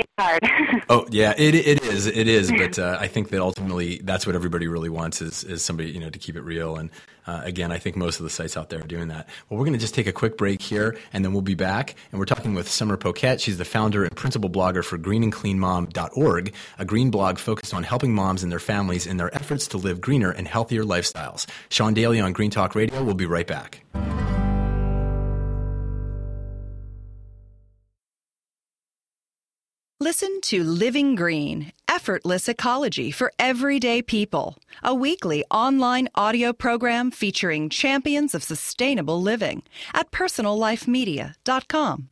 it's 0.00 0.12
hard. 0.18 0.84
oh 0.88 1.06
yeah, 1.10 1.34
it 1.36 1.54
it 1.54 1.82
is 1.84 2.06
it 2.06 2.26
is, 2.28 2.50
but 2.50 2.78
uh, 2.78 2.96
I 3.00 3.06
think 3.06 3.30
that 3.30 3.40
ultimately 3.40 4.00
that's 4.02 4.26
what 4.26 4.34
everybody 4.34 4.66
really 4.66 4.88
wants 4.88 5.22
is 5.22 5.44
is 5.44 5.64
somebody 5.64 5.90
you 5.90 6.00
know 6.00 6.10
to 6.10 6.18
keep 6.18 6.36
it 6.36 6.42
real. 6.42 6.76
And 6.76 6.90
uh, 7.26 7.42
again, 7.44 7.70
I 7.70 7.78
think 7.78 7.96
most 7.96 8.18
of 8.18 8.24
the 8.24 8.30
sites 8.30 8.56
out 8.56 8.70
there 8.70 8.80
are 8.80 8.86
doing 8.86 9.08
that. 9.08 9.28
Well, 9.48 9.58
we're 9.58 9.64
going 9.64 9.78
to 9.78 9.80
just 9.80 9.94
take 9.94 10.06
a 10.06 10.12
quick 10.12 10.36
break 10.36 10.60
here, 10.62 10.96
and 11.12 11.24
then 11.24 11.32
we'll 11.32 11.42
be 11.42 11.54
back. 11.54 11.94
And 12.10 12.18
we're 12.18 12.26
talking 12.26 12.54
with 12.54 12.68
Sommer 12.68 12.96
Poquette. 12.96 13.40
She's 13.40 13.58
the 13.58 13.64
founder 13.64 14.04
and 14.04 14.16
principal 14.16 14.50
blogger 14.50 14.84
for 14.84 14.98
greenandcleanmom.org, 14.98 16.54
a 16.78 16.84
green 16.84 17.10
blog 17.10 17.38
focused 17.38 17.74
on 17.74 17.84
helping 17.84 18.14
moms 18.14 18.42
and 18.42 18.50
their 18.50 18.58
families 18.58 19.06
in 19.06 19.16
their 19.16 19.34
efforts 19.34 19.68
to 19.68 19.78
live 19.78 20.00
greener 20.00 20.30
and 20.30 20.48
healthier 20.48 20.82
lifestyles. 20.82 21.46
Sean 21.68 21.94
Daily 21.94 22.20
on 22.20 22.32
Green 22.32 22.50
Talk 22.50 22.74
Radio. 22.74 23.04
We'll 23.04 23.14
be 23.14 23.26
right 23.26 23.46
back. 23.46 23.84
To 30.42 30.62
Living 30.62 31.16
Green, 31.16 31.72
effortless 31.86 32.48
ecology 32.48 33.10
for 33.10 33.32
everyday 33.38 34.00
people, 34.00 34.56
a 34.82 34.94
weekly 34.94 35.44
online 35.50 36.08
audio 36.14 36.52
program 36.52 37.10
featuring 37.10 37.68
champions 37.68 38.34
of 38.34 38.42
sustainable 38.42 39.20
living 39.20 39.62
at 39.92 40.10
personallifemedia.com. 40.10 42.08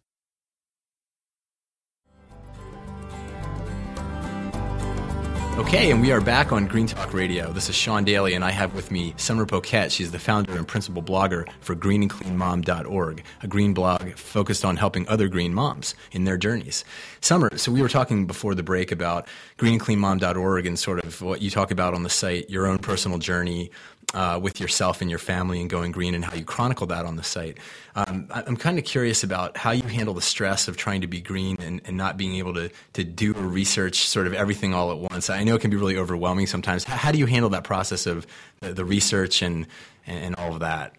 Okay, 5.59 5.91
and 5.91 6.01
we 6.01 6.13
are 6.13 6.21
back 6.21 6.53
on 6.53 6.69
Green 6.69 6.87
Talk 6.87 7.13
Radio. 7.13 7.51
This 7.53 7.69
is 7.69 7.75
Sean 7.75 8.05
Daily, 8.05 8.35
and 8.35 8.45
I 8.45 8.53
have 8.53 8.77
with 8.77 8.93
me 8.93 9.13
Sommer 9.17 9.45
Poquette. 9.45 9.91
She's 9.91 10.13
the 10.13 10.19
founder 10.21 10.57
and 10.57 10.69
principal 10.69 11.03
blogger 11.03 11.49
for 11.61 11.75
greenandcleanmom.org, 11.75 13.25
a 13.43 13.47
green 13.49 13.75
blog 13.75 14.15
focused 14.15 14.65
on 14.65 14.77
helping 14.77 15.09
other 15.09 15.27
green 15.27 15.53
moms 15.53 15.97
in 16.13 16.23
their 16.23 16.37
journeys. 16.37 16.85
Sommer, 17.21 17.51
so 17.59 17.73
we 17.73 17.83
were 17.83 17.89
talking 17.89 18.25
before 18.25 18.55
the 18.55 18.63
break 18.63 18.93
about 18.93 19.27
greenandcleanmom.org 19.59 20.65
and 20.65 20.79
sort 20.79 21.05
of 21.05 21.21
what 21.23 21.43
you 21.43 21.51
talk 21.51 21.73
about 21.73 21.93
on 21.93 22.05
the 22.05 22.09
site, 22.09 22.49
your 22.49 22.69
own 22.69 22.79
personal 22.79 23.19
journey, 23.19 23.73
uh, 24.15 24.39
with 24.41 24.61
yourself 24.61 25.01
and 25.01 25.11
your 25.11 25.19
family 25.19 25.61
and 25.61 25.69
going 25.69 25.93
green 25.93 26.15
and 26.15 26.25
how 26.25 26.35
you 26.35 26.45
chronicle 26.45 26.87
that 26.87 27.05
on 27.05 27.17
the 27.17 27.23
site. 27.23 27.59
Um, 27.95 28.27
I'm 28.31 28.57
kind 28.57 28.79
of 28.79 28.85
curious 28.85 29.23
about 29.23 29.57
how 29.57 29.71
you 29.71 29.83
handle 29.83 30.15
the 30.15 30.23
stress 30.23 30.69
of 30.69 30.77
trying 30.77 31.03
to 31.03 31.07
be 31.07 31.21
green 31.21 31.57
and, 31.61 31.81
and 31.85 31.97
not 31.97 32.17
being 32.17 32.37
able 32.37 32.55
to, 32.55 32.71
to 32.95 33.05
do 33.05 33.33
research 33.35 34.09
sort 34.09 34.27
of 34.27 34.33
everything 34.33 34.73
all 34.73 34.91
at 34.91 34.99
once. 34.99 35.29
I 35.29 35.45
know 35.45 35.55
it 35.55 35.61
can 35.61 35.71
be 35.71 35.77
really 35.77 35.97
overwhelming 35.97 36.47
sometimes. 36.47 36.85
How, 36.85 36.97
how 36.97 37.13
do 37.13 37.19
you 37.19 37.27
handle 37.27 37.51
that 37.51 37.65
process 37.65 38.07
of 38.07 38.27
the, 38.61 38.73
the 38.73 38.85
research 38.85 39.43
and, 39.43 39.67
and 40.07 40.35
all 40.37 40.55
of 40.55 40.61
that? 40.61 40.95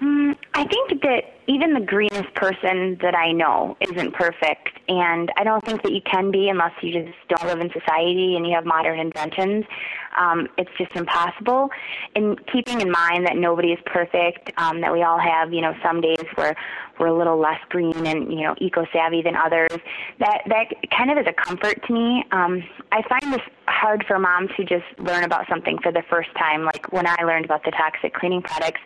Mm, 0.00 0.36
I 0.54 0.64
think 0.64 1.02
that 1.02 1.39
even 1.50 1.74
the 1.74 1.80
greenest 1.80 2.32
person 2.34 2.96
that 3.02 3.16
I 3.16 3.32
know 3.32 3.76
isn't 3.80 4.14
perfect, 4.14 4.68
and 4.88 5.32
I 5.36 5.42
don't 5.42 5.64
think 5.64 5.82
that 5.82 5.90
you 5.90 6.00
can 6.02 6.30
be 6.30 6.48
unless 6.48 6.72
you 6.80 6.92
just 6.92 7.16
don't 7.28 7.44
live 7.44 7.60
in 7.60 7.70
society 7.72 8.36
and 8.36 8.46
you 8.46 8.54
have 8.54 8.64
modern 8.64 9.00
inventions. 9.00 9.64
um, 10.16 10.48
it's 10.58 10.70
just 10.78 10.94
impossible. 10.96 11.70
And 12.14 12.38
keeping 12.46 12.80
in 12.80 12.90
mind 12.90 13.26
that 13.26 13.36
nobody 13.36 13.68
is 13.72 13.78
perfect, 13.86 14.52
um, 14.56 14.80
that 14.80 14.92
we 14.92 15.02
all 15.02 15.18
have, 15.18 15.52
you 15.52 15.60
know, 15.60 15.74
some 15.82 16.00
days 16.00 16.24
where 16.34 16.54
we're 16.98 17.06
a 17.06 17.16
little 17.16 17.38
less 17.38 17.60
green 17.70 18.06
and 18.06 18.30
you 18.30 18.42
know 18.42 18.54
eco 18.58 18.84
savvy 18.92 19.22
than 19.22 19.34
others. 19.34 19.70
That 20.18 20.42
that 20.46 20.66
kind 20.96 21.10
of 21.10 21.18
is 21.18 21.26
a 21.26 21.32
comfort 21.32 21.82
to 21.86 21.92
me. 21.92 22.24
Um, 22.30 22.62
I 22.92 23.02
find 23.08 23.32
this 23.32 23.40
hard 23.66 24.04
for 24.06 24.18
moms 24.18 24.50
who 24.56 24.64
just 24.64 24.84
learn 24.98 25.24
about 25.24 25.48
something 25.48 25.78
for 25.82 25.92
the 25.92 26.02
first 26.10 26.28
time. 26.36 26.64
Like 26.64 26.92
when 26.92 27.06
I 27.06 27.22
learned 27.24 27.46
about 27.46 27.64
the 27.64 27.70
toxic 27.70 28.12
cleaning 28.14 28.42
products, 28.42 28.80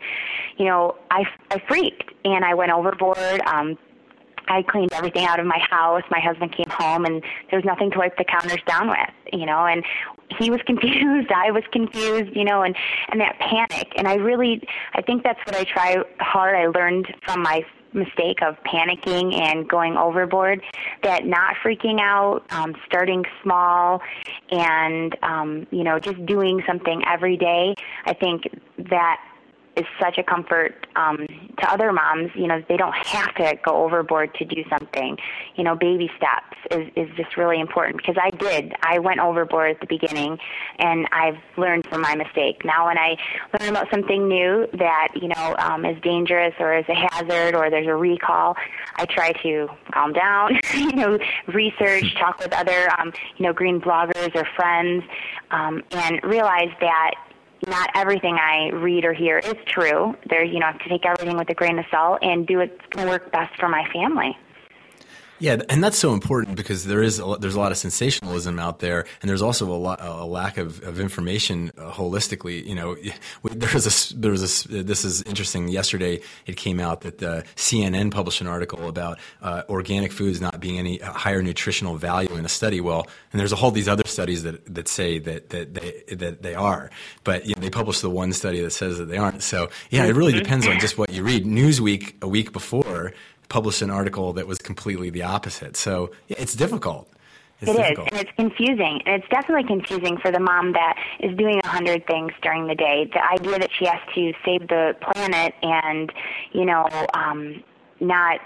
you 0.57 0.67
know, 0.67 0.97
I 1.11 1.25
I 1.51 1.61
freaked 1.67 2.13
and 2.25 2.45
I 2.45 2.54
went 2.55 2.73
overboard. 2.73 3.41
Um, 3.47 3.79
I 4.49 4.63
cleaned 4.63 4.93
everything 4.93 5.25
out 5.25 5.41
of 5.41 5.47
my 5.47 5.59
house. 5.71 6.03
My 6.11 6.21
husband 6.21 6.55
came 6.55 6.69
home 6.69 7.05
and 7.05 7.23
there 7.51 7.59
was 7.59 7.65
nothing 7.65 7.91
to 7.93 7.99
wipe 7.99 8.17
the 8.19 8.25
counters 8.25 8.63
down 8.67 8.89
with, 8.89 8.99
you 9.33 9.47
know, 9.47 9.67
and 9.67 9.85
he 10.39 10.51
was 10.51 10.61
confused, 10.67 11.31
I 11.33 11.51
was 11.51 11.65
confused, 11.73 12.35
you 12.37 12.45
know, 12.45 12.63
and 12.63 12.77
and 13.11 13.21
that 13.21 13.39
panic. 13.39 13.93
And 13.97 14.07
I 14.07 14.15
really 14.17 14.63
I 14.95 15.03
think 15.03 15.23
that's 15.23 15.41
what 15.47 15.57
I 15.57 15.65
try 15.65 15.97
hard. 16.21 16.55
I 16.57 16.67
learned 16.67 17.15
from 17.25 17.43
my 17.43 17.65
mistake 17.95 18.43
of 18.43 18.57
panicking 18.65 19.35
and 19.41 19.69
going 19.69 19.97
overboard 19.97 20.61
that 21.03 21.25
not 21.25 21.55
freaking 21.65 22.01
out 22.01 22.43
um, 22.51 22.75
starting 22.87 23.25
small 23.43 24.03
and 24.51 25.17
um, 25.23 25.67
you 25.71 25.85
know 25.85 25.99
just 25.99 26.25
doing 26.27 26.61
something 26.67 27.05
every 27.07 27.37
day 27.37 27.73
i 28.07 28.13
think 28.13 28.43
that 28.91 29.21
is 29.77 29.85
such 30.01 30.19
a 30.19 30.23
comfort 30.23 30.87
um, 30.97 31.27
to 31.59 31.73
other 31.73 31.93
moms. 31.93 32.31
You 32.35 32.47
know, 32.47 32.63
they 32.69 32.77
don't 32.77 32.95
have 33.07 33.35
to 33.37 33.55
go 33.65 33.85
overboard 33.85 34.35
to 34.35 34.45
do 34.45 34.63
something. 34.69 35.17
You 35.57 35.65
know, 35.65 35.75
baby 35.75 36.11
steps 36.17 36.57
is, 36.71 36.91
is 36.97 37.17
just 37.17 37.37
really 37.37 37.61
important 37.61 37.97
because 37.97 38.17
I 38.21 38.31
did. 38.31 38.75
I 38.83 38.99
went 38.99 39.21
overboard 39.21 39.73
at 39.73 39.81
the 39.81 39.87
beginning 39.87 40.39
and 40.79 41.07
I've 41.13 41.39
learned 41.57 41.87
from 41.87 42.01
my 42.01 42.15
mistake. 42.15 42.65
Now, 42.65 42.87
when 42.87 42.99
I 42.99 43.17
learn 43.59 43.71
about 43.71 43.91
something 43.91 44.29
new 44.29 44.67
that, 44.75 45.09
you 45.15 45.29
know, 45.29 45.55
um, 45.59 45.85
is 45.85 46.01
dangerous 46.03 46.55
or 46.59 46.77
is 46.77 46.85
a 46.89 46.95
hazard 46.95 47.55
or 47.55 47.71
there's 47.71 47.89
a 47.89 47.95
recall, 47.95 48.57
I 48.97 49.07
try 49.07 49.33
to 49.43 49.69
calm 49.93 50.13
down, 50.13 50.59
you 50.75 50.93
know, 50.93 51.19
research, 51.49 52.15
talk 52.15 52.39
with 52.39 52.53
other, 52.53 52.91
um, 52.99 53.13
you 53.37 53.47
know, 53.47 53.53
green 53.53 53.81
bloggers 53.81 54.35
or 54.35 54.47
friends, 54.57 55.05
um, 55.51 55.83
and 55.93 56.23
realize 56.23 56.71
that 56.81 57.15
not 57.69 57.91
everything 57.95 58.37
I 58.37 58.71
read 58.71 59.05
or 59.05 59.13
hear 59.13 59.39
is 59.39 59.55
true. 59.67 60.17
There, 60.29 60.45
you 60.45 60.61
know, 60.61 60.67
I 60.67 60.73
have 60.73 60.81
to 60.81 60.89
take 60.89 61.05
everything 61.05 61.37
with 61.37 61.49
a 61.51 61.55
grain 61.55 61.79
of 61.79 61.85
salt 61.91 62.19
and 62.23 62.47
do 62.47 62.59
what's 62.59 62.87
going 62.91 63.07
to 63.07 63.11
work 63.11 63.33
best 63.33 63.59
for 63.59 63.69
my 63.69 63.89
family. 63.93 64.37
Yeah, 65.45 65.61
and 65.69 65.85
that's 65.85 65.99
so 65.99 66.15
important 66.15 66.57
because 66.57 66.87
there 66.87 67.03
is 67.03 67.19
a, 67.19 67.37
there's 67.39 67.55
a 67.55 67.61
lot 67.61 67.71
of 67.71 67.77
sensationalism 67.77 68.59
out 68.59 68.79
there, 68.79 69.05
and 69.21 69.29
there's 69.29 69.43
also 69.43 69.71
a 69.71 69.77
lot 69.77 70.01
a 70.01 70.25
lack 70.25 70.57
of, 70.57 70.83
of 70.83 70.99
information 70.99 71.71
uh, 71.77 71.91
holistically. 71.91 72.65
You 72.65 72.75
know, 72.75 72.97
there's 73.43 73.87
a 73.87 74.17
there's 74.17 74.65
a 74.65 74.69
this 74.83 75.05
is 75.05 75.21
interesting. 75.25 75.69
Yesterday, 75.69 76.23
it 76.47 76.57
came 76.57 76.81
out 76.81 77.03
that 77.03 77.19
the 77.19 77.45
CNN 77.57 78.11
published 78.11 78.41
an 78.41 78.47
article 78.47 78.89
about 78.89 79.19
uh, 79.43 79.65
organic 79.69 80.13
foods 80.13 80.41
not 80.41 80.61
being 80.61 80.79
any 80.79 80.97
higher 80.97 81.43
nutritional 81.43 81.97
value 81.99 82.35
in 82.37 82.47
a 82.47 82.49
study. 82.49 82.81
Well, 82.81 83.07
and 83.31 83.39
there's 83.39 83.53
a 83.53 83.57
whole 83.57 83.71
these 83.71 83.87
other 83.87 84.07
studies 84.07 84.45
that 84.45 84.75
that 84.75 84.89
say 84.89 85.19
that 85.19 85.51
that 85.51 85.75
they 85.75 86.15
that 86.15 86.41
they 86.41 86.55
are, 86.55 86.91
but 87.23 87.45
you 87.45 87.55
know, 87.55 87.61
they 87.61 87.69
published 87.69 88.01
the 88.01 88.09
one 88.09 88.33
study 88.33 88.63
that 88.63 88.71
says 88.71 88.97
that 88.97 89.11
they 89.11 89.19
aren't. 89.19 89.43
So 89.43 89.69
yeah, 89.91 90.07
it 90.07 90.15
really 90.15 90.33
mm-hmm. 90.33 90.43
depends 90.43 90.67
on 90.67 90.81
just 90.81 90.97
what 90.97 91.11
you 91.11 91.23
read. 91.23 91.45
Newsweek 91.45 92.15
a 92.23 92.29
week 92.29 92.51
before 92.51 93.13
published 93.55 93.83
an 93.83 93.91
article 93.91 94.33
that 94.33 94.49
was 94.49 94.59
completely 94.59 95.11
the 95.11 95.23
opposite. 95.23 95.77
So 95.77 96.11
yeah, 96.27 96.39
it's 96.41 96.57
difficult. 96.57 97.09
It's 97.61 97.71
it 97.71 97.77
difficult. 97.77 98.13
is, 98.13 98.19
and 98.19 98.27
it's 98.27 98.37
confusing. 98.37 99.01
And 99.07 99.23
it's 99.23 99.31
definitely 99.31 99.63
confusing 99.63 100.19
for 100.19 100.33
the 100.33 100.41
mom 100.41 100.73
that 100.73 100.97
is 101.21 101.37
doing 101.37 101.61
a 101.63 101.69
hundred 101.69 102.05
things 102.09 102.33
during 102.43 102.67
the 102.67 102.75
day. 102.75 103.09
The 103.13 103.25
idea 103.25 103.61
that 103.61 103.71
she 103.79 103.85
has 103.85 104.01
to 104.17 104.33
save 104.45 104.67
the 104.67 104.97
planet 105.01 105.55
and, 105.63 106.13
you 106.51 106.65
know, 106.65 106.89
um, 107.15 107.63
not 108.01 108.41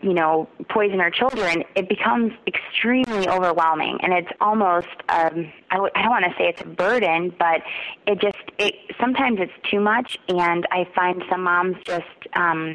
you 0.00 0.12
know, 0.12 0.48
poison 0.68 0.98
her 0.98 1.12
children, 1.12 1.62
it 1.76 1.88
becomes 1.88 2.32
extremely 2.48 3.28
overwhelming, 3.28 3.98
and 4.02 4.12
it's 4.12 4.32
almost 4.40 4.88
um, 5.08 5.52
I 5.70 5.76
w- 5.76 5.92
I 5.94 6.02
don't 6.02 6.10
want 6.10 6.24
to 6.24 6.32
say 6.36 6.48
it's 6.48 6.60
a 6.60 6.66
burden, 6.66 7.32
but 7.38 7.62
it 8.08 8.20
just 8.20 8.42
it 8.58 8.74
sometimes 9.00 9.38
it's 9.38 9.52
too 9.70 9.78
much, 9.78 10.18
and 10.28 10.66
I 10.72 10.88
find 10.96 11.22
some 11.30 11.44
moms 11.44 11.76
just 11.84 12.18
um, 12.34 12.74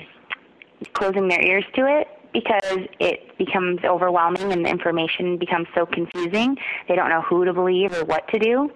closing 0.94 1.28
their 1.28 1.42
ears 1.42 1.66
to 1.76 1.86
it 1.88 2.08
because 2.34 2.80
it 3.00 3.38
becomes 3.38 3.80
overwhelming 3.84 4.52
and 4.52 4.66
the 4.66 4.70
information 4.70 5.38
becomes 5.38 5.68
so 5.74 5.86
confusing. 5.86 6.58
They 6.88 6.96
don't 6.96 7.10
know 7.10 7.22
who 7.22 7.46
to 7.46 7.54
believe 7.54 7.94
or 7.94 8.06
what 8.06 8.28
to 8.30 8.40
do. 8.40 8.72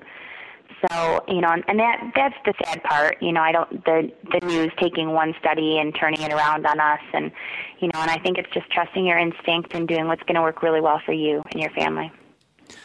So, 0.89 1.24
you 1.27 1.41
know, 1.41 1.55
and 1.67 1.79
that 1.79 2.12
that's 2.15 2.36
the 2.43 2.53
sad 2.65 2.84
part. 2.84 3.22
You 3.22 3.34
know, 3.34 3.41
I 3.41 3.51
don't 3.51 3.86
the 3.86 4.12
the 4.31 4.46
news 4.46 4.72
taking 4.79 5.12
one 5.12 5.36
study 5.39 5.77
and 5.77 5.93
turning 5.93 6.22
it 6.22 6.34
around 6.34 6.65
on 6.65 6.79
us 6.79 7.01
and 7.13 7.31
you 7.79 7.88
know, 7.89 8.00
and 8.00 8.10
I 8.10 8.17
think 8.17 8.39
it's 8.39 8.51
just 8.51 8.70
trusting 8.72 9.05
your 9.05 9.20
instinct 9.20 9.75
and 9.75 9.88
doing 9.88 10.08
what's 10.08 10.24
going 10.24 10.36
to 10.36 10.41
work 10.41 10.63
really 10.63 10.81
well 10.81 11.00
for 11.05 11.13
you 11.13 11.43
and 11.51 11.62
your 11.62 11.72
family. 11.72 12.12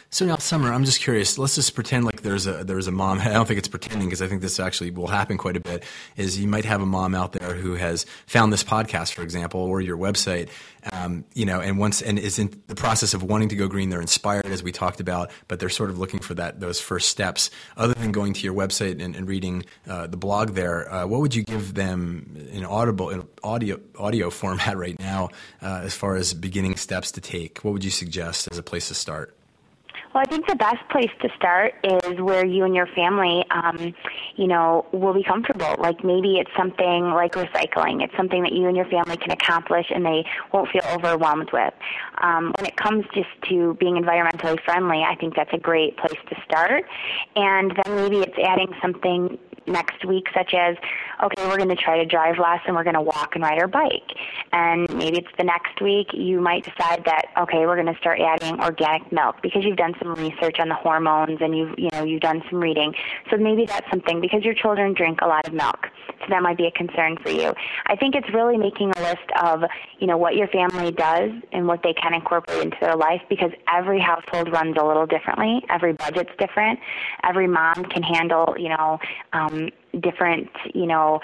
So 0.09 0.25
now, 0.25 0.37
Sommer, 0.37 0.71
I'm 0.71 0.85
just 0.85 1.01
curious. 1.01 1.37
Let's 1.37 1.55
just 1.55 1.75
pretend 1.75 2.05
like 2.05 2.21
there's 2.21 2.47
a 2.47 2.63
there's 2.63 2.87
a 2.87 2.91
mom. 2.91 3.19
I 3.21 3.29
don't 3.29 3.45
think 3.45 3.57
it's 3.57 3.67
pretending 3.67 4.07
because 4.07 4.21
I 4.21 4.27
think 4.27 4.41
this 4.41 4.59
actually 4.59 4.91
will 4.91 5.07
happen 5.07 5.37
quite 5.37 5.57
a 5.57 5.59
bit. 5.59 5.83
Is 6.15 6.39
you 6.39 6.47
might 6.47 6.65
have 6.65 6.81
a 6.81 6.85
mom 6.85 7.13
out 7.13 7.33
there 7.33 7.53
who 7.53 7.75
has 7.75 8.05
found 8.25 8.53
this 8.53 8.63
podcast, 8.63 9.13
for 9.13 9.21
example, 9.21 9.59
or 9.59 9.81
your 9.81 9.97
website, 9.97 10.49
um, 10.91 11.25
you 11.33 11.45
know, 11.45 11.59
and 11.59 11.77
once 11.77 12.01
and 12.01 12.17
is 12.17 12.39
in 12.39 12.61
the 12.67 12.75
process 12.75 13.13
of 13.13 13.21
wanting 13.21 13.49
to 13.49 13.55
go 13.55 13.67
green. 13.67 13.89
They're 13.89 14.01
inspired, 14.01 14.45
as 14.45 14.63
we 14.63 14.71
talked 14.71 14.99
about, 14.99 15.31
but 15.47 15.59
they're 15.59 15.69
sort 15.69 15.89
of 15.89 15.99
looking 15.99 16.19
for 16.19 16.33
that 16.35 16.59
those 16.59 16.79
first 16.79 17.09
steps. 17.09 17.49
Other 17.75 17.93
than 17.93 18.11
going 18.11 18.33
to 18.33 18.41
your 18.41 18.53
website 18.53 19.03
and, 19.03 19.15
and 19.15 19.27
reading 19.27 19.65
uh, 19.87 20.07
the 20.07 20.17
blog 20.17 20.51
there, 20.51 20.91
uh, 20.91 21.05
what 21.05 21.21
would 21.21 21.35
you 21.35 21.43
give 21.43 21.73
them 21.73 22.47
in 22.51 22.63
audible 22.65 23.09
in 23.09 23.27
audio 23.43 23.79
audio 23.97 24.29
format 24.29 24.77
right 24.77 24.97
now, 24.99 25.29
uh, 25.61 25.81
as 25.83 25.93
far 25.93 26.15
as 26.15 26.33
beginning 26.33 26.77
steps 26.77 27.11
to 27.11 27.21
take? 27.21 27.59
What 27.59 27.73
would 27.73 27.83
you 27.83 27.91
suggest 27.91 28.47
as 28.51 28.57
a 28.57 28.63
place 28.63 28.87
to 28.87 28.93
start? 28.93 29.36
Well, 30.13 30.23
I 30.25 30.29
think 30.29 30.47
the 30.47 30.55
best 30.55 30.87
place 30.89 31.11
to 31.21 31.29
start 31.35 31.75
is 31.83 32.19
where 32.21 32.45
you 32.45 32.63
and 32.63 32.73
your 32.73 32.87
family, 32.87 33.43
um, 33.51 33.93
you 34.35 34.47
know, 34.47 34.85
will 34.91 35.13
be 35.13 35.23
comfortable. 35.23 35.75
Like 35.77 36.03
maybe 36.03 36.37
it's 36.37 36.49
something 36.57 37.11
like 37.11 37.33
recycling. 37.33 38.01
It's 38.01 38.15
something 38.15 38.41
that 38.43 38.53
you 38.53 38.67
and 38.67 38.75
your 38.75 38.85
family 38.85 39.17
can 39.17 39.31
accomplish 39.31 39.87
and 39.93 40.05
they 40.05 40.25
won't 40.53 40.69
feel 40.69 40.83
overwhelmed 40.91 41.51
with. 41.51 41.73
Um, 42.21 42.53
when 42.57 42.65
it 42.65 42.77
comes 42.77 43.05
just 43.13 43.29
to 43.49 43.75
being 43.79 43.95
environmentally 43.95 44.59
friendly, 44.63 45.03
I 45.03 45.15
think 45.15 45.35
that's 45.35 45.53
a 45.53 45.59
great 45.59 45.97
place 45.97 46.19
to 46.29 46.35
start. 46.45 46.85
And 47.35 47.73
then 47.83 47.95
maybe 47.95 48.19
it's 48.19 48.37
adding 48.43 48.73
something 48.81 49.37
next 49.67 50.05
week, 50.05 50.27
such 50.33 50.53
as, 50.53 50.75
okay, 51.23 51.47
we're 51.47 51.57
going 51.57 51.69
to 51.69 51.75
try 51.75 51.97
to 51.97 52.05
drive 52.05 52.37
less 52.39 52.61
and 52.65 52.75
we're 52.75 52.83
going 52.83 52.95
to 52.95 53.01
walk 53.01 53.35
and 53.35 53.43
ride 53.43 53.59
our 53.59 53.67
bike. 53.67 54.11
And 54.51 54.89
maybe 54.95 55.17
it's 55.17 55.27
the 55.37 55.43
next 55.43 55.81
week 55.81 56.07
you 56.13 56.39
might 56.39 56.63
decide 56.63 57.03
that, 57.05 57.25
okay, 57.37 57.65
we're 57.65 57.81
going 57.81 57.93
to 57.93 57.99
start 57.99 58.19
adding 58.19 58.59
organic 58.61 59.11
milk 59.11 59.35
because 59.41 59.63
you've 59.63 59.77
done 59.77 59.93
some 59.99 60.13
research 60.15 60.59
on 60.59 60.69
the 60.69 60.75
hormones 60.75 61.39
and 61.41 61.57
you've, 61.57 61.77
you 61.77 61.89
know, 61.93 62.03
you've 62.03 62.21
done 62.21 62.41
some 62.49 62.59
reading. 62.59 62.93
So 63.29 63.37
maybe 63.37 63.65
that's 63.65 63.89
something 63.89 64.21
because 64.21 64.43
your 64.43 64.53
children 64.53 64.93
drink 64.93 65.19
a 65.21 65.27
lot 65.27 65.47
of 65.47 65.53
milk. 65.53 65.87
So 66.19 66.25
that 66.29 66.41
might 66.41 66.57
be 66.57 66.65
a 66.65 66.71
concern 66.71 67.17
for 67.23 67.29
you. 67.29 67.53
I 67.85 67.95
think 67.95 68.15
it's 68.15 68.27
really 68.33 68.57
making 68.57 68.91
a 68.95 69.01
list 69.01 69.29
of, 69.41 69.63
you 69.99 70.07
know, 70.07 70.17
what 70.17 70.35
your 70.35 70.47
family 70.47 70.91
does 70.91 71.31
and 71.51 71.67
what 71.67 71.83
they 71.83 71.93
can 71.93 72.13
incorporate 72.13 72.63
into 72.63 72.77
their 72.81 72.95
life 72.95 73.21
because 73.29 73.51
every 73.71 73.99
household 73.99 74.51
runs 74.51 74.75
a 74.79 74.85
little 74.85 75.05
differently. 75.05 75.63
Every 75.69 75.93
budget's 75.93 76.31
different. 76.39 76.79
Every 77.23 77.47
mom 77.47 77.85
can 77.85 78.03
handle, 78.03 78.55
you 78.57 78.69
know, 78.69 78.99
um, 79.33 79.56
different, 80.01 80.49
you 80.73 80.85
know, 80.85 81.21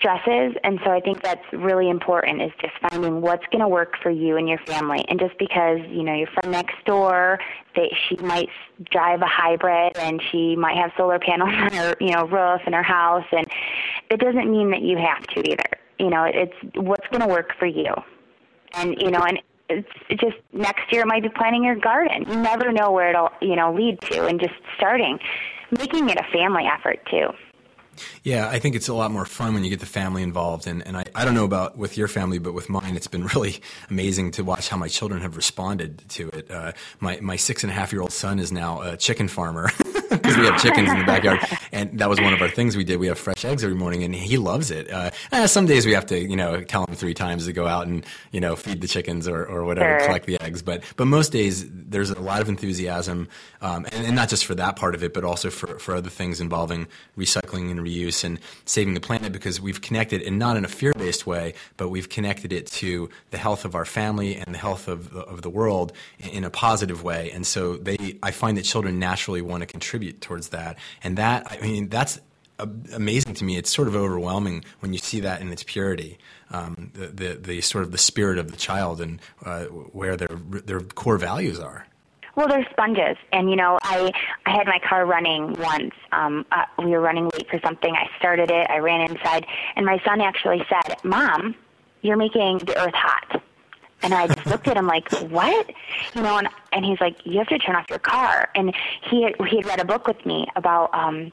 stresses. 0.00 0.54
And 0.64 0.80
so 0.84 0.90
I 0.90 1.00
think 1.00 1.22
that's 1.22 1.44
really 1.52 1.90
important 1.90 2.42
is 2.42 2.52
just 2.60 2.72
finding 2.88 3.20
what's 3.20 3.44
going 3.52 3.60
to 3.60 3.68
work 3.68 3.94
for 4.02 4.10
you 4.10 4.36
and 4.36 4.48
your 4.48 4.58
family. 4.66 5.04
And 5.08 5.20
just 5.20 5.38
because, 5.38 5.78
you 5.88 6.02
know, 6.02 6.14
your 6.14 6.26
friend 6.28 6.50
next 6.50 6.76
door, 6.84 7.38
that 7.76 7.90
she 8.08 8.16
might 8.16 8.48
drive 8.90 9.20
a 9.20 9.26
hybrid 9.26 9.96
and 9.98 10.20
she 10.30 10.56
might 10.56 10.76
have 10.76 10.90
solar 10.96 11.18
panels 11.18 11.50
on 11.54 11.72
her, 11.72 11.94
you 12.00 12.12
know, 12.12 12.26
roof 12.26 12.62
in 12.66 12.72
her 12.72 12.82
house. 12.82 13.26
And 13.32 13.46
it 14.10 14.20
doesn't 14.20 14.50
mean 14.50 14.70
that 14.70 14.82
you 14.82 14.96
have 14.96 15.26
to 15.28 15.50
either. 15.50 15.70
You 15.98 16.08
know, 16.08 16.24
it's 16.24 16.54
what's 16.74 17.06
going 17.08 17.20
to 17.20 17.28
work 17.28 17.52
for 17.58 17.66
you. 17.66 17.94
And, 18.72 18.96
you 19.00 19.10
know, 19.10 19.20
and 19.20 19.40
it's 19.68 19.88
just 20.20 20.36
next 20.52 20.90
year 20.92 21.02
it 21.02 21.06
might 21.06 21.22
be 21.22 21.28
planting 21.28 21.64
your 21.64 21.76
garden. 21.76 22.24
You 22.26 22.36
never 22.36 22.72
know 22.72 22.90
where 22.90 23.10
it'll, 23.10 23.30
you 23.40 23.54
know, 23.54 23.72
lead 23.74 24.00
to 24.02 24.26
and 24.26 24.40
just 24.40 24.54
starting. 24.76 25.18
Making 25.70 26.08
it 26.08 26.18
a 26.18 26.24
family 26.32 26.64
effort 26.64 27.00
too. 27.10 27.28
Yeah, 28.22 28.48
I 28.48 28.58
think 28.58 28.74
it's 28.74 28.88
a 28.88 28.94
lot 28.94 29.10
more 29.10 29.24
fun 29.24 29.54
when 29.54 29.64
you 29.64 29.70
get 29.70 29.80
the 29.80 29.86
family 29.86 30.22
involved. 30.22 30.66
And, 30.66 30.86
and 30.86 30.96
I, 30.96 31.04
I 31.14 31.24
don't 31.24 31.34
know 31.34 31.44
about 31.44 31.76
with 31.76 31.96
your 31.96 32.08
family, 32.08 32.38
but 32.38 32.54
with 32.54 32.68
mine, 32.68 32.96
it's 32.96 33.06
been 33.06 33.26
really 33.26 33.60
amazing 33.90 34.30
to 34.32 34.44
watch 34.44 34.68
how 34.68 34.76
my 34.76 34.88
children 34.88 35.20
have 35.22 35.36
responded 35.36 36.08
to 36.10 36.28
it. 36.28 36.50
Uh, 36.50 36.72
my, 37.00 37.18
my 37.20 37.36
six 37.36 37.62
and 37.64 37.70
a 37.70 37.74
half 37.74 37.92
year 37.92 38.02
old 38.02 38.12
son 38.12 38.38
is 38.38 38.52
now 38.52 38.80
a 38.82 38.96
chicken 38.96 39.28
farmer 39.28 39.70
because 40.30 40.40
we 40.40 40.52
have 40.52 40.62
chickens 40.62 40.88
in 40.88 40.98
the 40.98 41.04
backyard. 41.04 41.40
and 41.72 41.98
that 41.98 42.08
was 42.08 42.20
one 42.20 42.32
of 42.32 42.40
our 42.40 42.48
things 42.48 42.76
we 42.76 42.84
did. 42.84 42.98
We 42.98 43.08
have 43.08 43.18
fresh 43.18 43.44
eggs 43.44 43.64
every 43.64 43.76
morning, 43.76 44.02
and 44.02 44.14
he 44.14 44.36
loves 44.36 44.70
it. 44.70 44.90
Uh, 44.90 45.10
eh, 45.32 45.46
some 45.46 45.66
days 45.66 45.86
we 45.86 45.92
have 45.92 46.06
to, 46.06 46.18
you 46.18 46.36
know, 46.36 46.62
tell 46.62 46.84
him 46.84 46.94
three 46.94 47.14
times 47.14 47.46
to 47.46 47.52
go 47.52 47.66
out 47.66 47.86
and 47.86 48.04
you 48.32 48.40
know 48.40 48.56
feed 48.56 48.80
the 48.80 48.88
chickens 48.88 49.26
or, 49.26 49.44
or 49.44 49.64
whatever, 49.64 49.98
sure. 49.98 50.06
collect 50.06 50.26
the 50.26 50.40
eggs. 50.40 50.62
But 50.62 50.82
but 50.96 51.06
most 51.06 51.32
days 51.32 51.66
there's 51.70 52.10
a 52.10 52.20
lot 52.20 52.40
of 52.40 52.48
enthusiasm, 52.48 53.28
um, 53.60 53.86
and, 53.92 54.06
and, 54.06 54.16
not 54.16 54.28
just 54.28 54.44
for 54.44 54.54
that 54.54 54.76
part 54.76 54.94
of 54.94 55.02
it, 55.02 55.14
but 55.14 55.24
also 55.24 55.50
for 55.50 55.78
for 55.78 55.94
other 55.94 56.10
things 56.10 56.40
involving 56.40 56.86
recycling 57.16 57.70
and 57.70 57.80
reuse 57.80 58.24
and 58.24 58.38
saving 58.64 58.94
the 58.94 59.00
planet 59.00 59.32
because 59.32 59.60
we've 59.60 59.80
connected, 59.80 60.22
and 60.22 60.38
not 60.38 60.56
in 60.56 60.64
a 60.64 60.68
fear 60.68 60.92
based 60.96 61.26
way, 61.26 61.54
but 61.76 61.88
we've 61.88 62.08
connected 62.08 62.52
it 62.52 62.66
to 62.66 63.08
the 63.30 63.38
health 63.38 63.64
of 63.64 63.74
our 63.74 63.84
family 63.84 64.36
and 64.36 64.54
the 64.54 64.58
health 64.58 64.88
of 64.88 65.14
of 65.14 65.42
the 65.42 65.50
world 65.50 65.92
in 66.18 66.44
a 66.44 66.50
positive 66.50 67.02
way. 67.02 67.30
And 67.32 67.46
so 67.46 67.76
they, 67.76 68.18
I 68.22 68.30
find 68.30 68.56
that 68.56 68.64
children 68.64 68.98
naturally 68.98 69.42
want 69.42 69.62
to 69.62 69.66
contribute 69.66 70.19
towards 70.20 70.50
that, 70.50 70.78
and 71.02 71.16
that 71.18 71.46
I 71.50 71.60
mean 71.60 71.88
that's 71.88 72.20
amazing 72.92 73.34
to 73.34 73.44
me. 73.44 73.56
It's 73.56 73.70
sort 73.70 73.88
of 73.88 73.96
overwhelming 73.96 74.64
when 74.80 74.92
you 74.92 74.98
see 74.98 75.20
that 75.20 75.40
in 75.40 75.52
its 75.52 75.62
purity, 75.62 76.18
um, 76.50 76.90
the, 76.94 77.06
the, 77.06 77.34
the 77.34 77.60
sort 77.60 77.84
of 77.84 77.92
the 77.92 77.98
spirit 77.98 78.38
of 78.38 78.50
the 78.50 78.56
child 78.56 79.00
and 79.00 79.20
uh, 79.44 79.64
where 79.64 80.16
their 80.16 80.28
their 80.28 80.80
core 80.80 81.18
values 81.18 81.58
are. 81.58 81.86
Well, 82.36 82.48
they're 82.48 82.66
sponges, 82.70 83.16
and 83.32 83.50
you 83.50 83.56
know, 83.56 83.78
I 83.82 84.12
I 84.46 84.50
had 84.50 84.66
my 84.66 84.78
car 84.88 85.04
running 85.04 85.54
once. 85.54 85.94
Um, 86.12 86.46
uh, 86.52 86.64
we 86.78 86.86
were 86.86 87.00
running 87.00 87.24
late 87.24 87.48
for 87.50 87.60
something. 87.62 87.94
I 87.94 88.06
started 88.18 88.50
it. 88.50 88.70
I 88.70 88.78
ran 88.78 89.10
inside, 89.10 89.46
and 89.76 89.84
my 89.84 90.00
son 90.04 90.20
actually 90.20 90.64
said, 90.68 90.96
"Mom, 91.04 91.54
you're 92.02 92.16
making 92.16 92.58
the 92.58 92.80
earth 92.80 92.94
hot." 92.94 93.39
And 94.02 94.14
I 94.14 94.26
just 94.26 94.46
looked 94.46 94.68
at 94.68 94.76
him 94.76 94.86
like, 94.86 95.10
"What?" 95.30 95.70
You 96.14 96.22
know, 96.22 96.38
and 96.38 96.48
and 96.72 96.84
he's 96.84 97.00
like, 97.00 97.16
"You 97.24 97.38
have 97.38 97.48
to 97.48 97.58
turn 97.58 97.76
off 97.76 97.86
your 97.90 97.98
car." 97.98 98.48
And 98.54 98.74
he 99.08 99.22
had, 99.24 99.34
he 99.46 99.56
had 99.56 99.66
read 99.66 99.80
a 99.80 99.84
book 99.84 100.06
with 100.06 100.24
me 100.24 100.46
about 100.56 100.92
um 100.94 101.32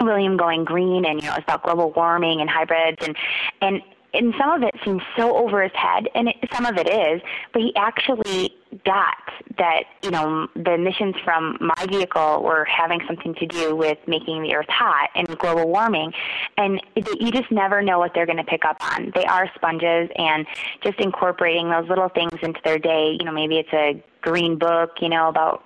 William 0.00 0.36
going 0.36 0.64
green 0.64 1.04
and 1.04 1.22
you 1.22 1.28
know 1.28 1.34
it's 1.34 1.44
about 1.44 1.62
global 1.62 1.90
warming 1.92 2.40
and 2.40 2.50
hybrids 2.50 2.98
and 3.06 3.16
and 3.60 3.82
and 4.14 4.34
some 4.38 4.50
of 4.50 4.62
it 4.62 4.74
seems 4.84 5.02
so 5.16 5.36
over 5.36 5.62
his 5.62 5.72
head 5.74 6.08
and 6.14 6.28
it, 6.28 6.36
some 6.52 6.64
of 6.64 6.76
it 6.76 6.88
is 6.88 7.20
but 7.52 7.62
he 7.62 7.74
actually 7.76 8.54
got 8.84 9.16
that 9.58 9.84
you 10.02 10.10
know 10.10 10.46
the 10.54 10.74
emissions 10.74 11.14
from 11.24 11.56
my 11.60 11.86
vehicle 11.86 12.42
were 12.42 12.64
having 12.64 13.00
something 13.06 13.34
to 13.34 13.46
do 13.46 13.74
with 13.74 13.98
making 14.06 14.42
the 14.42 14.54
earth 14.54 14.68
hot 14.68 15.08
and 15.14 15.26
global 15.38 15.68
warming 15.68 16.12
and 16.56 16.80
it, 16.94 17.08
you 17.20 17.30
just 17.30 17.50
never 17.50 17.82
know 17.82 17.98
what 17.98 18.12
they're 18.14 18.26
going 18.26 18.36
to 18.36 18.44
pick 18.44 18.64
up 18.64 18.76
on. 18.80 19.12
They 19.14 19.24
are 19.24 19.50
sponges 19.54 20.10
and 20.16 20.46
just 20.82 20.98
incorporating 20.98 21.70
those 21.70 21.88
little 21.88 22.08
things 22.08 22.32
into 22.42 22.60
their 22.64 22.78
day 22.78 23.16
you 23.18 23.24
know 23.24 23.32
maybe 23.32 23.58
it's 23.58 23.72
a 23.72 24.02
green 24.22 24.58
book 24.58 24.90
you 25.00 25.08
know 25.08 25.28
about 25.28 25.62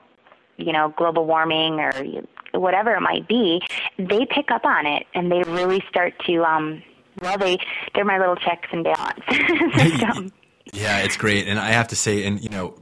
you 0.57 0.73
know 0.73 0.93
global 0.97 1.27
warming 1.27 1.81
or 1.81 1.93
whatever 2.53 2.95
it 2.95 3.01
might 3.01 3.29
be, 3.29 3.61
they 3.99 4.27
pick 4.27 4.51
up 4.51 4.65
on 4.65 4.87
it 4.87 5.07
and 5.15 5.31
they 5.31 5.43
really 5.45 5.83
start 5.89 6.15
to 6.27 6.43
um 6.45 6.83
well 7.23 7.39
they 7.39 7.59
they're 7.95 8.05
my 8.05 8.19
little 8.19 8.37
checks 8.37 8.69
and 8.73 8.85
balance 8.85 9.21
system. 9.77 10.33
Yeah, 10.73 10.99
it's 10.99 11.17
great, 11.17 11.49
and 11.49 11.59
I 11.59 11.71
have 11.71 11.89
to 11.89 11.97
say, 11.97 12.25
and 12.25 12.41
you 12.41 12.49
know, 12.49 12.75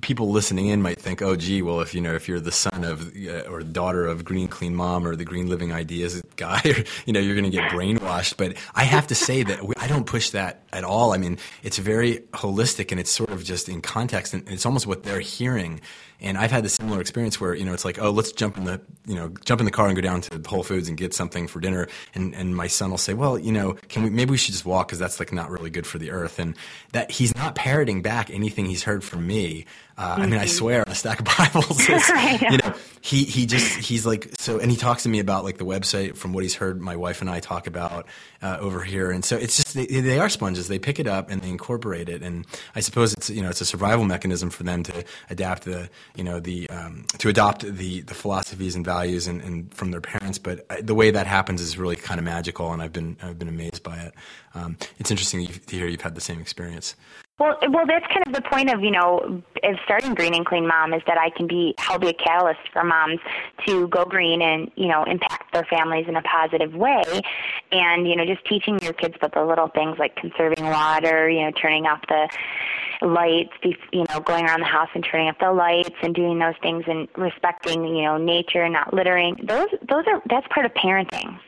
people 0.00 0.30
listening 0.30 0.66
in 0.68 0.80
might 0.80 1.00
think, 1.00 1.22
"Oh, 1.22 1.34
gee, 1.34 1.60
well, 1.60 1.80
if 1.80 1.92
you 1.92 2.00
know, 2.00 2.14
if 2.14 2.28
you're 2.28 2.38
the 2.38 2.52
son 2.52 2.84
of 2.84 3.10
uh, 3.16 3.50
or 3.50 3.62
daughter 3.62 4.06
of 4.06 4.24
Green 4.24 4.46
Clean 4.46 4.72
Mom 4.72 5.06
or 5.06 5.16
the 5.16 5.24
Green 5.24 5.48
Living 5.48 5.72
Ideas 5.72 6.22
guy, 6.36 6.60
you 7.06 7.12
know, 7.12 7.18
you're 7.18 7.34
going 7.34 7.50
to 7.50 7.56
get 7.56 7.70
brainwashed." 7.70 8.36
But 8.36 8.56
I 8.74 8.84
have 8.84 9.08
to 9.08 9.16
say 9.16 9.42
that 9.42 9.64
we, 9.66 9.74
I 9.76 9.88
don't 9.88 10.06
push 10.06 10.30
that 10.30 10.62
at 10.72 10.84
all. 10.84 11.12
I 11.12 11.18
mean, 11.18 11.38
it's 11.64 11.78
very 11.78 12.18
holistic, 12.32 12.92
and 12.92 13.00
it's 13.00 13.10
sort 13.10 13.30
of 13.30 13.42
just 13.42 13.68
in 13.68 13.80
context, 13.80 14.34
and 14.34 14.48
it's 14.48 14.66
almost 14.66 14.86
what 14.86 15.02
they're 15.02 15.20
hearing 15.20 15.80
and 16.22 16.38
I've 16.38 16.52
had 16.52 16.64
the 16.64 16.68
similar 16.68 17.00
experience 17.00 17.40
where 17.40 17.54
you 17.54 17.64
know 17.64 17.74
it's 17.74 17.84
like, 17.84 17.98
oh, 18.00 18.10
let's 18.10 18.32
jump 18.32 18.56
in 18.56 18.64
the 18.64 18.80
you 19.06 19.14
know 19.14 19.28
jump 19.44 19.60
in 19.60 19.64
the 19.64 19.72
car 19.72 19.86
and 19.86 19.96
go 19.96 20.00
down 20.00 20.20
to 20.22 20.42
Whole 20.48 20.62
Foods 20.62 20.88
and 20.88 20.96
get 20.96 21.12
something 21.12 21.48
for 21.48 21.60
dinner. 21.60 21.88
And 22.14 22.34
and 22.34 22.56
my 22.56 22.68
son 22.68 22.90
will 22.90 22.98
say, 22.98 23.12
well, 23.12 23.38
you 23.38 23.52
know, 23.52 23.74
can 23.88 24.04
we 24.04 24.10
maybe 24.10 24.30
we 24.30 24.36
should 24.36 24.52
just 24.52 24.64
walk 24.64 24.88
because 24.88 24.98
that's 24.98 25.18
like 25.18 25.32
not 25.32 25.50
really 25.50 25.70
good 25.70 25.86
for 25.86 25.98
the 25.98 26.10
earth. 26.10 26.38
And 26.38 26.56
that 26.92 27.10
he's 27.10 27.34
not 27.34 27.54
parroting 27.54 28.02
back 28.02 28.30
anything 28.30 28.66
he's 28.66 28.84
heard 28.84 29.02
from 29.04 29.26
me. 29.26 29.66
Uh, 29.98 30.12
mm-hmm. 30.12 30.22
I 30.22 30.26
mean, 30.26 30.34
I 30.34 30.44
mm-hmm. 30.44 30.48
swear 30.48 30.84
a 30.86 30.94
stack 30.94 31.20
of 31.20 31.26
Bibles, 31.38 31.88
know. 31.88 32.48
you 32.50 32.58
know, 32.58 32.74
he 33.00 33.24
he 33.24 33.46
just 33.46 33.78
he's 33.78 34.06
like 34.06 34.30
so, 34.38 34.58
and 34.58 34.70
he 34.70 34.76
talks 34.76 35.02
to 35.02 35.08
me 35.08 35.18
about 35.18 35.44
like 35.44 35.58
the 35.58 35.66
website 35.66 36.16
from 36.16 36.32
what 36.32 36.42
he's 36.42 36.54
heard 36.54 36.80
my 36.80 36.96
wife 36.96 37.20
and 37.20 37.28
I 37.28 37.40
talk 37.40 37.66
about 37.66 38.06
uh, 38.40 38.56
over 38.60 38.82
here, 38.82 39.10
and 39.10 39.24
so 39.24 39.36
it's 39.36 39.56
just 39.56 39.74
they, 39.74 39.86
they, 39.86 40.18
are 40.18 40.28
sponges. 40.28 40.68
They 40.68 40.78
pick 40.78 40.98
it 40.98 41.06
up 41.06 41.30
and 41.30 41.42
they 41.42 41.48
incorporate 41.48 42.08
it, 42.08 42.22
and 42.22 42.46
I 42.74 42.80
suppose 42.80 43.12
it's 43.12 43.28
you 43.28 43.42
know 43.42 43.50
it's 43.50 43.60
a 43.60 43.66
survival 43.66 44.04
mechanism 44.04 44.50
for 44.50 44.62
them 44.62 44.82
to 44.84 45.04
adapt 45.28 45.64
the 45.64 45.90
you 46.14 46.24
know 46.24 46.40
the 46.40 46.70
um, 46.70 47.04
to 47.18 47.28
adopt 47.28 47.62
the 47.62 48.00
the 48.00 48.14
philosophies 48.14 48.74
and 48.74 48.84
values 48.84 49.26
and, 49.26 49.42
and 49.42 49.74
from 49.74 49.90
their 49.90 50.00
parents. 50.00 50.38
But 50.38 50.64
uh, 50.70 50.76
the 50.80 50.94
way 50.94 51.10
that 51.10 51.26
happens 51.26 51.60
is 51.60 51.76
really 51.76 51.96
kind 51.96 52.18
of 52.18 52.24
magical, 52.24 52.72
and 52.72 52.80
I've 52.80 52.92
been 52.92 53.16
I've 53.22 53.38
been 53.38 53.48
amazed 53.48 53.82
by 53.82 53.98
it. 53.98 54.14
Um, 54.54 54.76
it's 54.98 55.10
interesting 55.10 55.46
to 55.46 55.76
hear 55.76 55.86
you've 55.86 56.00
had 56.00 56.14
the 56.14 56.20
same 56.20 56.40
experience. 56.40 56.94
Well, 57.38 57.56
well, 57.70 57.86
that's 57.86 58.06
kind 58.06 58.24
of 58.26 58.34
the 58.34 58.48
point 58.48 58.72
of 58.72 58.82
you 58.82 58.90
know, 58.90 59.42
of 59.64 59.76
starting 59.84 60.14
Green 60.14 60.34
and 60.34 60.46
Clean 60.46 60.66
Mom 60.66 60.92
is 60.92 61.02
that 61.06 61.18
I 61.18 61.30
can 61.30 61.46
be 61.46 61.74
help 61.78 62.02
be 62.02 62.08
a 62.08 62.12
catalyst 62.12 62.60
for 62.72 62.84
moms 62.84 63.18
to 63.66 63.88
go 63.88 64.04
green 64.04 64.42
and 64.42 64.70
you 64.76 64.86
know 64.86 65.02
impact 65.04 65.52
their 65.52 65.64
families 65.64 66.06
in 66.08 66.16
a 66.16 66.22
positive 66.22 66.74
way, 66.74 67.02
and 67.72 68.06
you 68.06 68.16
know 68.16 68.26
just 68.26 68.44
teaching 68.46 68.78
your 68.80 68.92
kids 68.92 69.14
about 69.16 69.34
the 69.34 69.44
little 69.44 69.68
things 69.68 69.98
like 69.98 70.14
conserving 70.16 70.64
water, 70.64 71.28
you 71.28 71.40
know, 71.40 71.50
turning 71.52 71.86
off 71.86 72.00
the 72.06 72.28
lights, 73.06 73.52
you 73.92 74.04
know, 74.10 74.20
going 74.20 74.44
around 74.44 74.60
the 74.60 74.66
house 74.66 74.90
and 74.94 75.04
turning 75.04 75.28
up 75.28 75.38
the 75.40 75.52
lights 75.52 75.96
and 76.02 76.14
doing 76.14 76.38
those 76.38 76.54
things 76.62 76.84
and 76.86 77.08
respecting 77.16 77.84
you 77.84 78.02
know 78.02 78.18
nature 78.18 78.62
and 78.62 78.74
not 78.74 78.92
littering. 78.92 79.36
Those 79.42 79.68
those 79.88 80.04
are 80.06 80.22
that's 80.28 80.46
part 80.48 80.66
of 80.66 80.74
parenting 80.74 81.40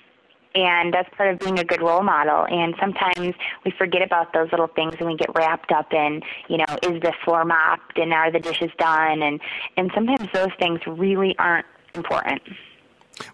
and 0.55 0.95
that's 0.95 1.09
part 1.17 1.33
of 1.33 1.39
being 1.41 1.59
a 1.59 1.65
good 1.65 1.81
role 1.81 2.03
model. 2.03 2.47
And 2.47 2.75
sometimes 2.81 3.35
we 3.65 3.73
forget 3.77 4.03
about 4.03 4.33
those 4.33 4.51
little 4.53 4.69
things 4.69 4.95
and 4.99 5.09
we 5.09 5.17
get 5.17 5.35
wrapped 5.35 5.73
up 5.73 5.93
in, 5.93 6.23
you 6.49 6.59
know, 6.59 6.67
is 6.83 7.01
the 7.03 7.13
floor 7.25 7.45
mopped 7.45 7.99
and 7.99 8.13
are 8.13 8.31
the 8.31 8.41
dishes 8.41 8.71
done? 8.79 9.23
And 9.23 9.41
and 9.77 9.91
sometimes 9.95 10.29
those 10.33 10.53
things 10.59 10.81
really 10.87 11.35
aren't 11.39 11.67
important. 11.95 12.43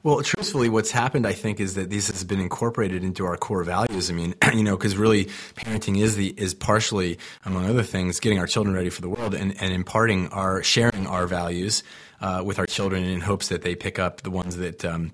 Well, 0.03 0.23
truthfully, 0.23 0.69
what's 0.69 0.91
happened, 0.91 1.27
I 1.27 1.33
think, 1.33 1.59
is 1.59 1.75
that 1.75 1.89
this 1.89 2.09
has 2.09 2.23
been 2.25 2.41
incorporated 2.41 3.03
into 3.03 3.25
our 3.25 3.37
core 3.37 3.65
values. 3.65 4.11
I 4.11 4.13
mean, 4.13 4.35
you 4.55 4.63
know, 4.63 4.77
because 4.77 4.97
really, 4.97 5.27
parenting 5.55 5.99
is 5.99 6.17
the 6.17 6.35
is 6.37 6.55
partially, 6.55 7.19
among 7.45 7.67
other 7.67 7.83
things, 7.83 8.21
getting 8.21 8.39
our 8.39 8.47
children 8.47 8.75
ready 8.75 8.91
for 8.91 9.01
the 9.01 9.09
world 9.09 9.35
and, 9.35 9.61
and 9.61 9.73
imparting 9.73 10.29
our 10.29 10.63
sharing 10.63 11.07
our 11.07 11.27
values 11.27 11.83
uh, 12.21 12.43
with 12.45 12.59
our 12.59 12.67
children 12.67 13.05
in 13.05 13.21
hopes 13.21 13.49
that 13.49 13.63
they 13.63 13.75
pick 13.75 13.99
up 13.99 14.23
the 14.23 14.31
ones 14.31 14.57
that 14.57 14.85
um, 14.85 15.13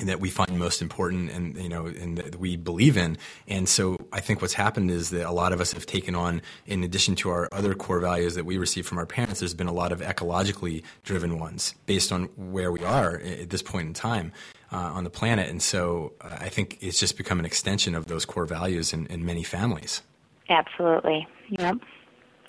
that 0.00 0.20
we 0.20 0.30
find 0.30 0.58
most 0.58 0.80
important 0.82 1.30
and 1.30 1.56
you 1.56 1.68
know 1.68 1.86
and 1.86 2.18
that 2.18 2.36
we 2.36 2.56
believe 2.56 2.96
in. 2.96 3.16
And 3.46 3.68
so 3.68 3.96
i 4.12 4.20
think 4.20 4.40
what's 4.40 4.54
happened 4.54 4.90
is 4.90 5.10
that 5.10 5.26
a 5.26 5.32
lot 5.32 5.52
of 5.52 5.60
us 5.60 5.72
have 5.72 5.86
taken 5.86 6.14
on 6.14 6.42
in 6.66 6.84
addition 6.84 7.14
to 7.16 7.30
our 7.30 7.48
other 7.52 7.74
core 7.74 8.00
values 8.00 8.34
that 8.34 8.44
we 8.44 8.58
receive 8.58 8.86
from 8.86 8.98
our 8.98 9.06
parents 9.06 9.40
there's 9.40 9.54
been 9.54 9.66
a 9.66 9.72
lot 9.72 9.92
of 9.92 10.00
ecologically 10.00 10.82
driven 11.02 11.38
ones 11.38 11.74
based 11.86 12.12
on 12.12 12.24
where 12.36 12.70
we 12.72 12.82
are 12.84 13.16
at 13.18 13.50
this 13.50 13.62
point 13.62 13.86
in 13.88 13.94
time 13.94 14.32
uh, 14.70 14.76
on 14.76 15.04
the 15.04 15.10
planet. 15.10 15.48
And 15.48 15.62
so 15.62 16.12
uh, 16.20 16.36
i 16.40 16.48
think 16.48 16.78
it's 16.80 17.00
just 17.00 17.16
become 17.16 17.38
an 17.38 17.44
extension 17.44 17.94
of 17.94 18.06
those 18.06 18.24
core 18.24 18.46
values 18.46 18.92
in, 18.92 19.06
in 19.06 19.24
many 19.24 19.42
families. 19.42 20.02
Absolutely. 20.48 21.26
Yep 21.50 21.78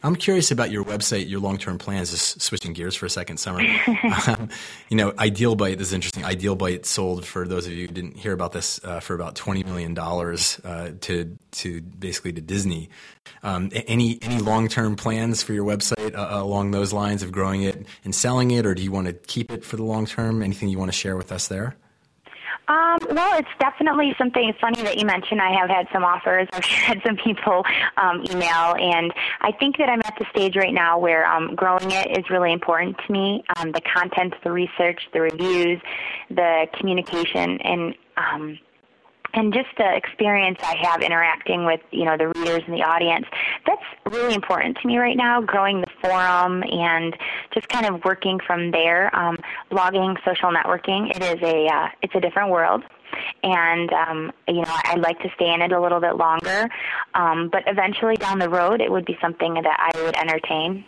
I'm 0.02 0.16
curious 0.16 0.52
about 0.52 0.72
your 0.72 0.84
website, 0.84 1.30
your 1.30 1.40
long-term 1.40 1.78
plans. 1.78 2.12
Just 2.12 2.42
switching 2.42 2.74
gears 2.74 2.96
for 2.96 3.06
a 3.06 3.10
second, 3.10 3.38
Sommer. 3.38 3.60
um, 4.28 4.50
you 4.90 4.98
know, 4.98 5.14
Ideal 5.20 5.56
Bite. 5.56 5.78
This 5.78 5.88
is 5.88 5.94
interesting. 5.94 6.24
Ideal 6.24 6.56
Bite 6.56 6.86
sold 6.86 7.26
for 7.26 7.48
those 7.48 7.66
of 7.66 7.74
you 7.74 7.88
who 7.88 7.94
didn't 7.94 8.18
hear 8.18 8.34
about 8.34 8.52
this 8.54 8.80
uh, 8.84 9.00
for 9.00 9.14
about 9.14 9.36
twenty 9.36 9.64
million 9.64 9.94
dollars 9.94 10.60
uh, 10.64 10.92
to 11.02 11.38
to 11.52 11.82
basically 11.82 12.34
to 12.34 12.42
Disney. 12.42 12.90
Um, 13.44 13.70
any 13.74 14.20
any 14.22 14.40
long-term 14.42 14.96
plans 14.96 15.44
for 15.44 15.54
your 15.54 15.66
website 15.66 16.16
uh, 16.16 16.28
along 16.32 16.72
those 16.72 16.94
lines 16.94 17.24
of 17.24 17.32
growing 17.32 17.64
it 17.64 17.86
and 18.04 18.16
selling 18.16 18.52
it, 18.52 18.66
or 18.66 18.74
do 18.74 18.82
you 18.82 18.92
want 18.92 19.08
to 19.08 19.14
keep 19.14 19.52
it 19.52 19.66
for 19.66 19.76
the 19.76 19.84
long 19.84 20.06
term? 20.06 20.42
Anything 20.42 20.70
you 20.70 20.80
want 20.80 20.92
to 20.92 20.98
share 20.98 21.18
with 21.18 21.32
us 21.32 21.48
there? 21.48 21.76
Um, 22.70 23.00
well, 23.10 23.40
it's 23.40 23.50
definitely 23.60 24.14
something 24.20 24.54
funny 24.62 24.84
that 24.84 25.00
you 25.00 25.06
mentioned. 25.06 25.42
I 25.42 25.52
have 25.60 25.70
had 25.70 25.88
some 25.92 26.04
offers. 26.04 26.48
I've 26.54 26.64
had 26.64 27.02
some 27.04 27.18
people 27.18 27.66
um, 27.98 28.24
email, 28.30 28.76
and 28.78 29.12
I 29.42 29.52
think 29.60 29.78
that 29.78 29.90
I'm 29.90 30.02
at 30.06 30.14
the 30.20 30.26
stage 30.30 30.56
right 30.56 30.74
now 30.74 31.00
where 31.00 31.26
um, 31.26 31.56
growing 31.56 31.90
it 31.90 32.16
is 32.16 32.30
really 32.30 32.54
important 32.54 32.96
to 33.06 33.12
me. 33.12 33.44
Um, 33.58 33.72
the 33.72 33.82
content, 33.82 34.36
the 34.44 34.52
research, 34.52 35.02
the 35.14 35.22
reviews, 35.22 35.82
the 36.30 36.68
communication, 36.78 37.60
and 37.62 37.96
um, 38.18 38.60
and 39.34 39.54
just 39.54 39.70
the 39.78 39.96
experience 39.96 40.60
I 40.64 40.76
have 40.82 41.02
interacting 41.02 41.66
with 41.66 41.82
you 41.92 42.06
know 42.06 42.18
the 42.18 42.28
readers 42.28 42.64
and 42.66 42.74
the 42.76 42.84
audience 42.84 43.26
that's 43.66 43.82
really 44.12 44.34
important 44.34 44.78
to 44.82 44.88
me 44.88 44.98
right 44.98 45.18
now 45.18 45.42
growing 45.42 45.82
the 45.82 45.88
forum 46.02 46.64
and 46.64 47.16
just 47.54 47.68
kind 47.70 47.86
of 47.86 48.04
working 48.04 48.40
from 48.46 48.72
there. 48.72 49.14
Um, 49.16 49.38
blogging 49.72 50.18
social 50.26 50.52
networking 50.52 51.10
it 51.16 51.22
is 51.22 51.42
a 51.42 51.68
uh, 51.68 51.88
it's 52.02 52.16
a 52.16 52.20
different 52.20 52.50
world. 52.50 52.84
And 53.44 53.92
um, 53.92 54.32
you 54.48 54.62
know 54.62 54.76
I'd 54.86 55.00
like 55.00 55.20
to 55.22 55.30
stay 55.36 55.54
in 55.54 55.62
it 55.62 55.72
a 55.72 55.82
little 55.82 56.00
bit 56.00 56.16
longer. 56.16 56.70
Um, 57.14 57.50
but 57.50 57.64
eventually 57.68 58.16
down 58.16 58.40
the 58.40 58.50
road 58.50 58.82
it 58.82 58.92
would 58.92 59.06
be 59.06 59.18
something 59.22 59.56
that 59.56 59.94
I 59.94 60.04
would 60.04 60.16
entertain 60.16 60.86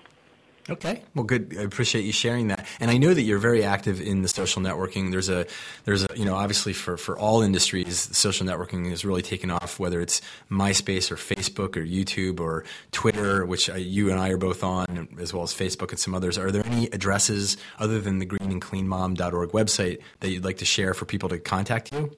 Okay. 0.70 1.02
Well, 1.16 1.24
good. 1.24 1.56
I 1.58 1.64
appreciate 1.64 2.04
you 2.04 2.12
sharing 2.12 2.50
that. 2.50 2.66
And 2.80 2.92
I 2.92 2.98
know 2.98 3.14
that 3.14 3.22
you're 3.24 3.40
very 3.40 3.64
active 3.64 4.00
in 4.00 4.22
the 4.22 4.28
social 4.28 4.62
networking. 4.62 5.12
There's 5.12 5.30
a, 5.30 5.46
there's 5.86 6.04
a, 6.04 6.08
you 6.16 6.26
know, 6.26 6.36
obviously 6.36 6.74
for, 6.74 6.98
for 6.98 7.18
all 7.18 7.42
industries, 7.42 8.16
social 8.16 8.46
networking 8.46 8.90
has 8.90 9.04
really 9.04 9.22
taken 9.22 9.50
off, 9.50 9.80
whether 9.80 10.02
it's 10.02 10.22
MySpace 10.50 11.12
or 11.12 11.16
Facebook 11.16 11.76
or 11.76 11.86
YouTube 11.86 12.40
or 12.40 12.64
Twitter, 12.92 13.46
which 13.46 13.70
you 13.70 14.12
and 14.12 14.20
I 14.20 14.30
are 14.30 14.38
both 14.38 14.64
on, 14.64 15.10
as 15.20 15.34
well 15.34 15.44
as 15.44 15.54
Facebook 15.54 15.90
and 15.90 16.00
some 16.00 16.14
others. 16.14 16.38
Are 16.38 16.52
there 16.52 16.66
any 16.66 16.88
addresses 16.88 17.58
other 17.80 18.00
than 18.00 18.20
the 18.20 18.26
greenandcleanmom.org 18.26 19.52
website 19.52 20.02
that 20.20 20.30
you'd 20.30 20.46
like 20.46 20.58
to 20.58 20.66
share 20.66 20.94
for 20.94 21.06
people 21.06 21.30
to 21.30 21.40
contact 21.40 21.92
you? 21.92 22.16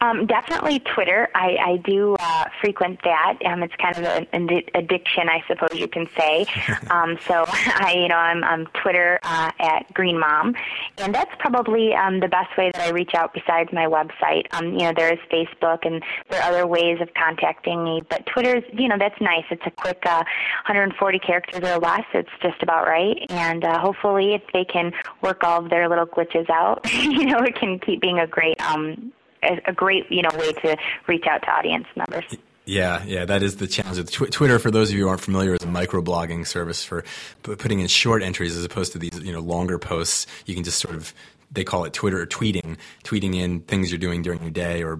Um, 0.00 0.26
definitely 0.26 0.80
Twitter. 0.80 1.28
I, 1.34 1.56
I 1.56 1.76
do 1.78 2.16
uh, 2.20 2.44
frequent 2.60 3.00
that. 3.04 3.38
Um, 3.46 3.62
it's 3.62 3.74
kind 3.76 3.96
of 3.96 4.04
an, 4.04 4.26
an 4.32 4.62
addiction, 4.74 5.28
I 5.28 5.42
suppose 5.48 5.78
you 5.78 5.88
can 5.88 6.06
say. 6.16 6.44
um, 6.90 7.18
so 7.26 7.44
I, 7.48 7.94
you 7.96 8.08
know, 8.08 8.16
I'm, 8.16 8.44
I'm 8.44 8.66
Twitter 8.82 9.18
uh, 9.22 9.50
at 9.58 9.92
Green 9.94 10.18
Mom, 10.18 10.54
and 10.98 11.14
that's 11.14 11.30
probably 11.38 11.94
um, 11.94 12.20
the 12.20 12.28
best 12.28 12.56
way 12.58 12.70
that 12.74 12.82
I 12.82 12.90
reach 12.90 13.14
out 13.14 13.32
besides 13.32 13.70
my 13.72 13.86
website. 13.86 14.46
Um, 14.52 14.72
you 14.72 14.80
know, 14.80 14.92
there 14.94 15.12
is 15.12 15.18
Facebook, 15.32 15.86
and 15.86 16.02
there 16.28 16.42
are 16.42 16.50
other 16.50 16.66
ways 16.66 17.00
of 17.00 17.08
contacting 17.14 17.82
me, 17.82 18.02
but 18.08 18.26
Twitter's, 18.26 18.64
you 18.72 18.88
know, 18.88 18.96
that's 18.98 19.20
nice. 19.20 19.44
It's 19.50 19.66
a 19.66 19.70
quick 19.70 20.02
uh, 20.04 20.24
140 20.66 21.18
characters 21.20 21.62
or 21.62 21.78
less. 21.78 22.04
It's 22.12 22.28
just 22.42 22.62
about 22.62 22.86
right, 22.86 23.16
and 23.30 23.64
uh, 23.64 23.78
hopefully, 23.78 24.34
if 24.34 24.42
they 24.52 24.64
can 24.64 24.92
work 25.22 25.42
all 25.42 25.64
of 25.64 25.70
their 25.70 25.88
little 25.88 26.06
glitches 26.06 26.48
out, 26.50 26.80
you 26.92 27.26
know, 27.26 27.38
it 27.38 27.54
can 27.56 27.78
keep 27.78 28.02
being 28.02 28.18
a 28.18 28.26
great 28.26 28.60
um, 28.60 29.12
a, 29.42 29.72
great 29.72 30.10
you 30.10 30.22
know 30.22 30.30
way 30.36 30.52
to 30.52 30.76
reach 31.06 31.26
out 31.26 31.42
to 31.42 31.50
audience 31.50 31.86
members. 31.96 32.24
Yeah, 32.66 33.04
yeah, 33.04 33.24
that 33.24 33.44
is 33.44 33.56
the 33.56 33.68
challenge. 33.68 34.10
Tw- 34.10 34.30
Twitter, 34.30 34.58
for 34.58 34.72
those 34.72 34.90
of 34.90 34.96
you 34.96 35.04
who 35.04 35.08
aren't 35.08 35.20
familiar, 35.20 35.54
is 35.54 35.62
a 35.62 35.66
microblogging 35.66 36.44
service 36.46 36.84
for 36.84 37.04
p- 37.44 37.54
putting 37.54 37.78
in 37.78 37.86
short 37.86 38.24
entries 38.24 38.56
as 38.56 38.64
opposed 38.64 38.90
to 38.92 38.98
these, 38.98 39.20
you 39.20 39.32
know, 39.32 39.38
longer 39.38 39.78
posts. 39.78 40.26
You 40.46 40.56
can 40.56 40.64
just 40.64 40.80
sort 40.80 40.96
of 40.96 41.14
they 41.50 41.64
call 41.64 41.84
it 41.84 41.92
Twitter 41.92 42.20
or 42.20 42.26
tweeting, 42.26 42.76
tweeting 43.04 43.34
in 43.34 43.60
things 43.60 43.90
you're 43.90 43.98
doing 43.98 44.22
during 44.22 44.42
your 44.42 44.50
day 44.50 44.82
or 44.82 44.98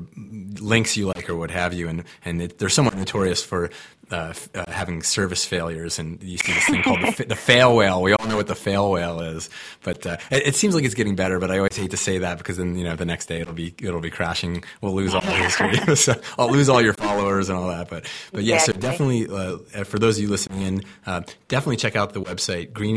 links 0.60 0.96
you 0.96 1.06
like 1.06 1.28
or 1.28 1.36
what 1.36 1.50
have 1.50 1.74
you. 1.74 1.88
And, 1.88 2.04
and 2.24 2.42
it, 2.42 2.58
they're 2.58 2.68
somewhat 2.68 2.96
notorious 2.96 3.42
for 3.42 3.70
uh, 4.10 4.32
uh, 4.54 4.70
having 4.70 5.02
service 5.02 5.44
failures. 5.44 5.98
And 5.98 6.22
you 6.22 6.38
see 6.38 6.52
this 6.52 6.66
thing 6.66 6.82
called 6.82 7.00
the, 7.00 7.24
the, 7.24 7.34
fail 7.34 7.74
whale. 7.74 8.00
We 8.02 8.12
all 8.12 8.26
know 8.28 8.36
what 8.36 8.46
the 8.46 8.54
fail 8.54 8.90
whale 8.92 9.20
is, 9.20 9.50
but 9.82 10.06
uh, 10.06 10.16
it, 10.30 10.48
it, 10.48 10.54
seems 10.54 10.76
like 10.76 10.84
it's 10.84 10.94
getting 10.94 11.16
better. 11.16 11.40
But 11.40 11.50
I 11.50 11.58
always 11.58 11.76
hate 11.76 11.90
to 11.90 11.96
say 11.96 12.18
that 12.18 12.38
because 12.38 12.56
then 12.56 12.76
you 12.76 12.84
know 12.84 12.94
the 12.94 13.04
next 13.04 13.26
day 13.26 13.40
it'll 13.40 13.52
be 13.52 13.74
it'll 13.82 14.00
be 14.00 14.10
crashing. 14.10 14.62
We'll 14.80 14.94
lose 14.94 15.12
all 15.12 15.22
the 15.22 15.32
history. 15.32 15.96
so 15.96 16.14
I'll 16.38 16.52
lose 16.52 16.68
all 16.68 16.80
your 16.80 16.92
followers 16.92 17.48
and 17.48 17.58
all 17.58 17.68
that. 17.68 17.88
But 17.88 18.08
but 18.32 18.44
yeah, 18.44 18.58
so 18.58 18.72
definitely 18.72 19.26
uh, 19.28 19.82
for 19.82 19.98
those 19.98 20.18
of 20.18 20.22
you 20.22 20.30
listening 20.30 20.62
in, 20.62 20.84
uh, 21.06 21.22
definitely 21.48 21.78
check 21.78 21.96
out 21.96 22.12
the 22.12 22.22
website 22.22 22.72
Green 22.72 22.96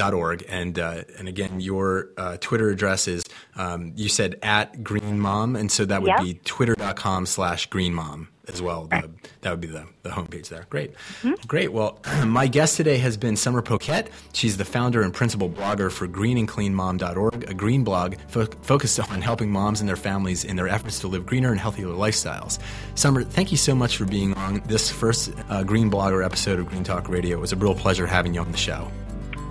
and 0.00 0.14
org 0.14 0.44
and 0.48 0.78
uh, 0.78 1.02
and 1.18 1.28
again 1.28 1.60
your 1.60 2.08
uh, 2.16 2.36
Twitter 2.40 2.70
address 2.70 3.08
is 3.08 3.24
um, 3.56 3.92
you 3.96 4.08
said 4.08 4.38
at 4.42 4.82
Green 4.82 5.18
Mom 5.20 5.56
and 5.56 5.70
so 5.70 5.84
that 5.84 6.02
would 6.02 6.08
yep. 6.08 6.20
be 6.20 6.34
twitter.com 6.34 7.26
slash 7.26 7.66
Green 7.66 7.94
Mom 7.94 8.28
as 8.48 8.62
well. 8.62 8.86
The, 8.86 9.10
that 9.42 9.50
would 9.50 9.60
be 9.60 9.68
the, 9.68 9.86
the 10.02 10.10
homepage 10.10 10.48
there. 10.48 10.66
Great. 10.70 10.94
Mm-hmm. 11.22 11.34
Great. 11.46 11.72
Well, 11.72 12.00
my 12.26 12.46
guest 12.46 12.76
today 12.76 12.98
has 12.98 13.16
been 13.16 13.36
Sommer 13.36 13.62
Poquette. 13.62 14.08
She's 14.32 14.56
the 14.56 14.64
founder 14.64 15.02
and 15.02 15.12
principal 15.12 15.48
blogger 15.48 15.90
for 15.90 16.08
greenandcleanmom.org, 16.08 17.50
a 17.50 17.54
green 17.54 17.84
blog 17.84 18.16
fo- 18.28 18.46
focused 18.62 18.98
on 18.98 19.22
helping 19.22 19.50
moms 19.50 19.80
and 19.80 19.88
their 19.88 19.96
families 19.96 20.44
in 20.44 20.56
their 20.56 20.68
efforts 20.68 21.00
to 21.00 21.08
live 21.08 21.26
greener 21.26 21.50
and 21.50 21.60
healthier 21.60 21.86
lifestyles. 21.88 22.58
Sommer, 22.94 23.22
thank 23.22 23.50
you 23.50 23.58
so 23.58 23.74
much 23.74 23.96
for 23.96 24.04
being 24.04 24.34
on 24.34 24.62
this 24.66 24.90
first 24.90 25.32
uh, 25.48 25.62
Green 25.62 25.90
Blogger 25.90 26.24
episode 26.24 26.58
of 26.58 26.68
Green 26.68 26.84
Talk 26.84 27.08
Radio. 27.08 27.36
It 27.38 27.40
was 27.40 27.52
a 27.52 27.56
real 27.56 27.74
pleasure 27.74 28.06
having 28.06 28.34
you 28.34 28.40
on 28.40 28.50
the 28.50 28.58
show. 28.58 28.90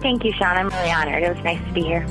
Thank 0.01 0.23
you, 0.23 0.31
Sean. 0.33 0.57
I'm 0.57 0.69
really 0.69 0.91
honored. 0.91 1.23
It 1.23 1.35
was 1.35 1.43
nice 1.43 1.59
to 1.65 1.73
be 1.73 1.81
here. 1.83 2.05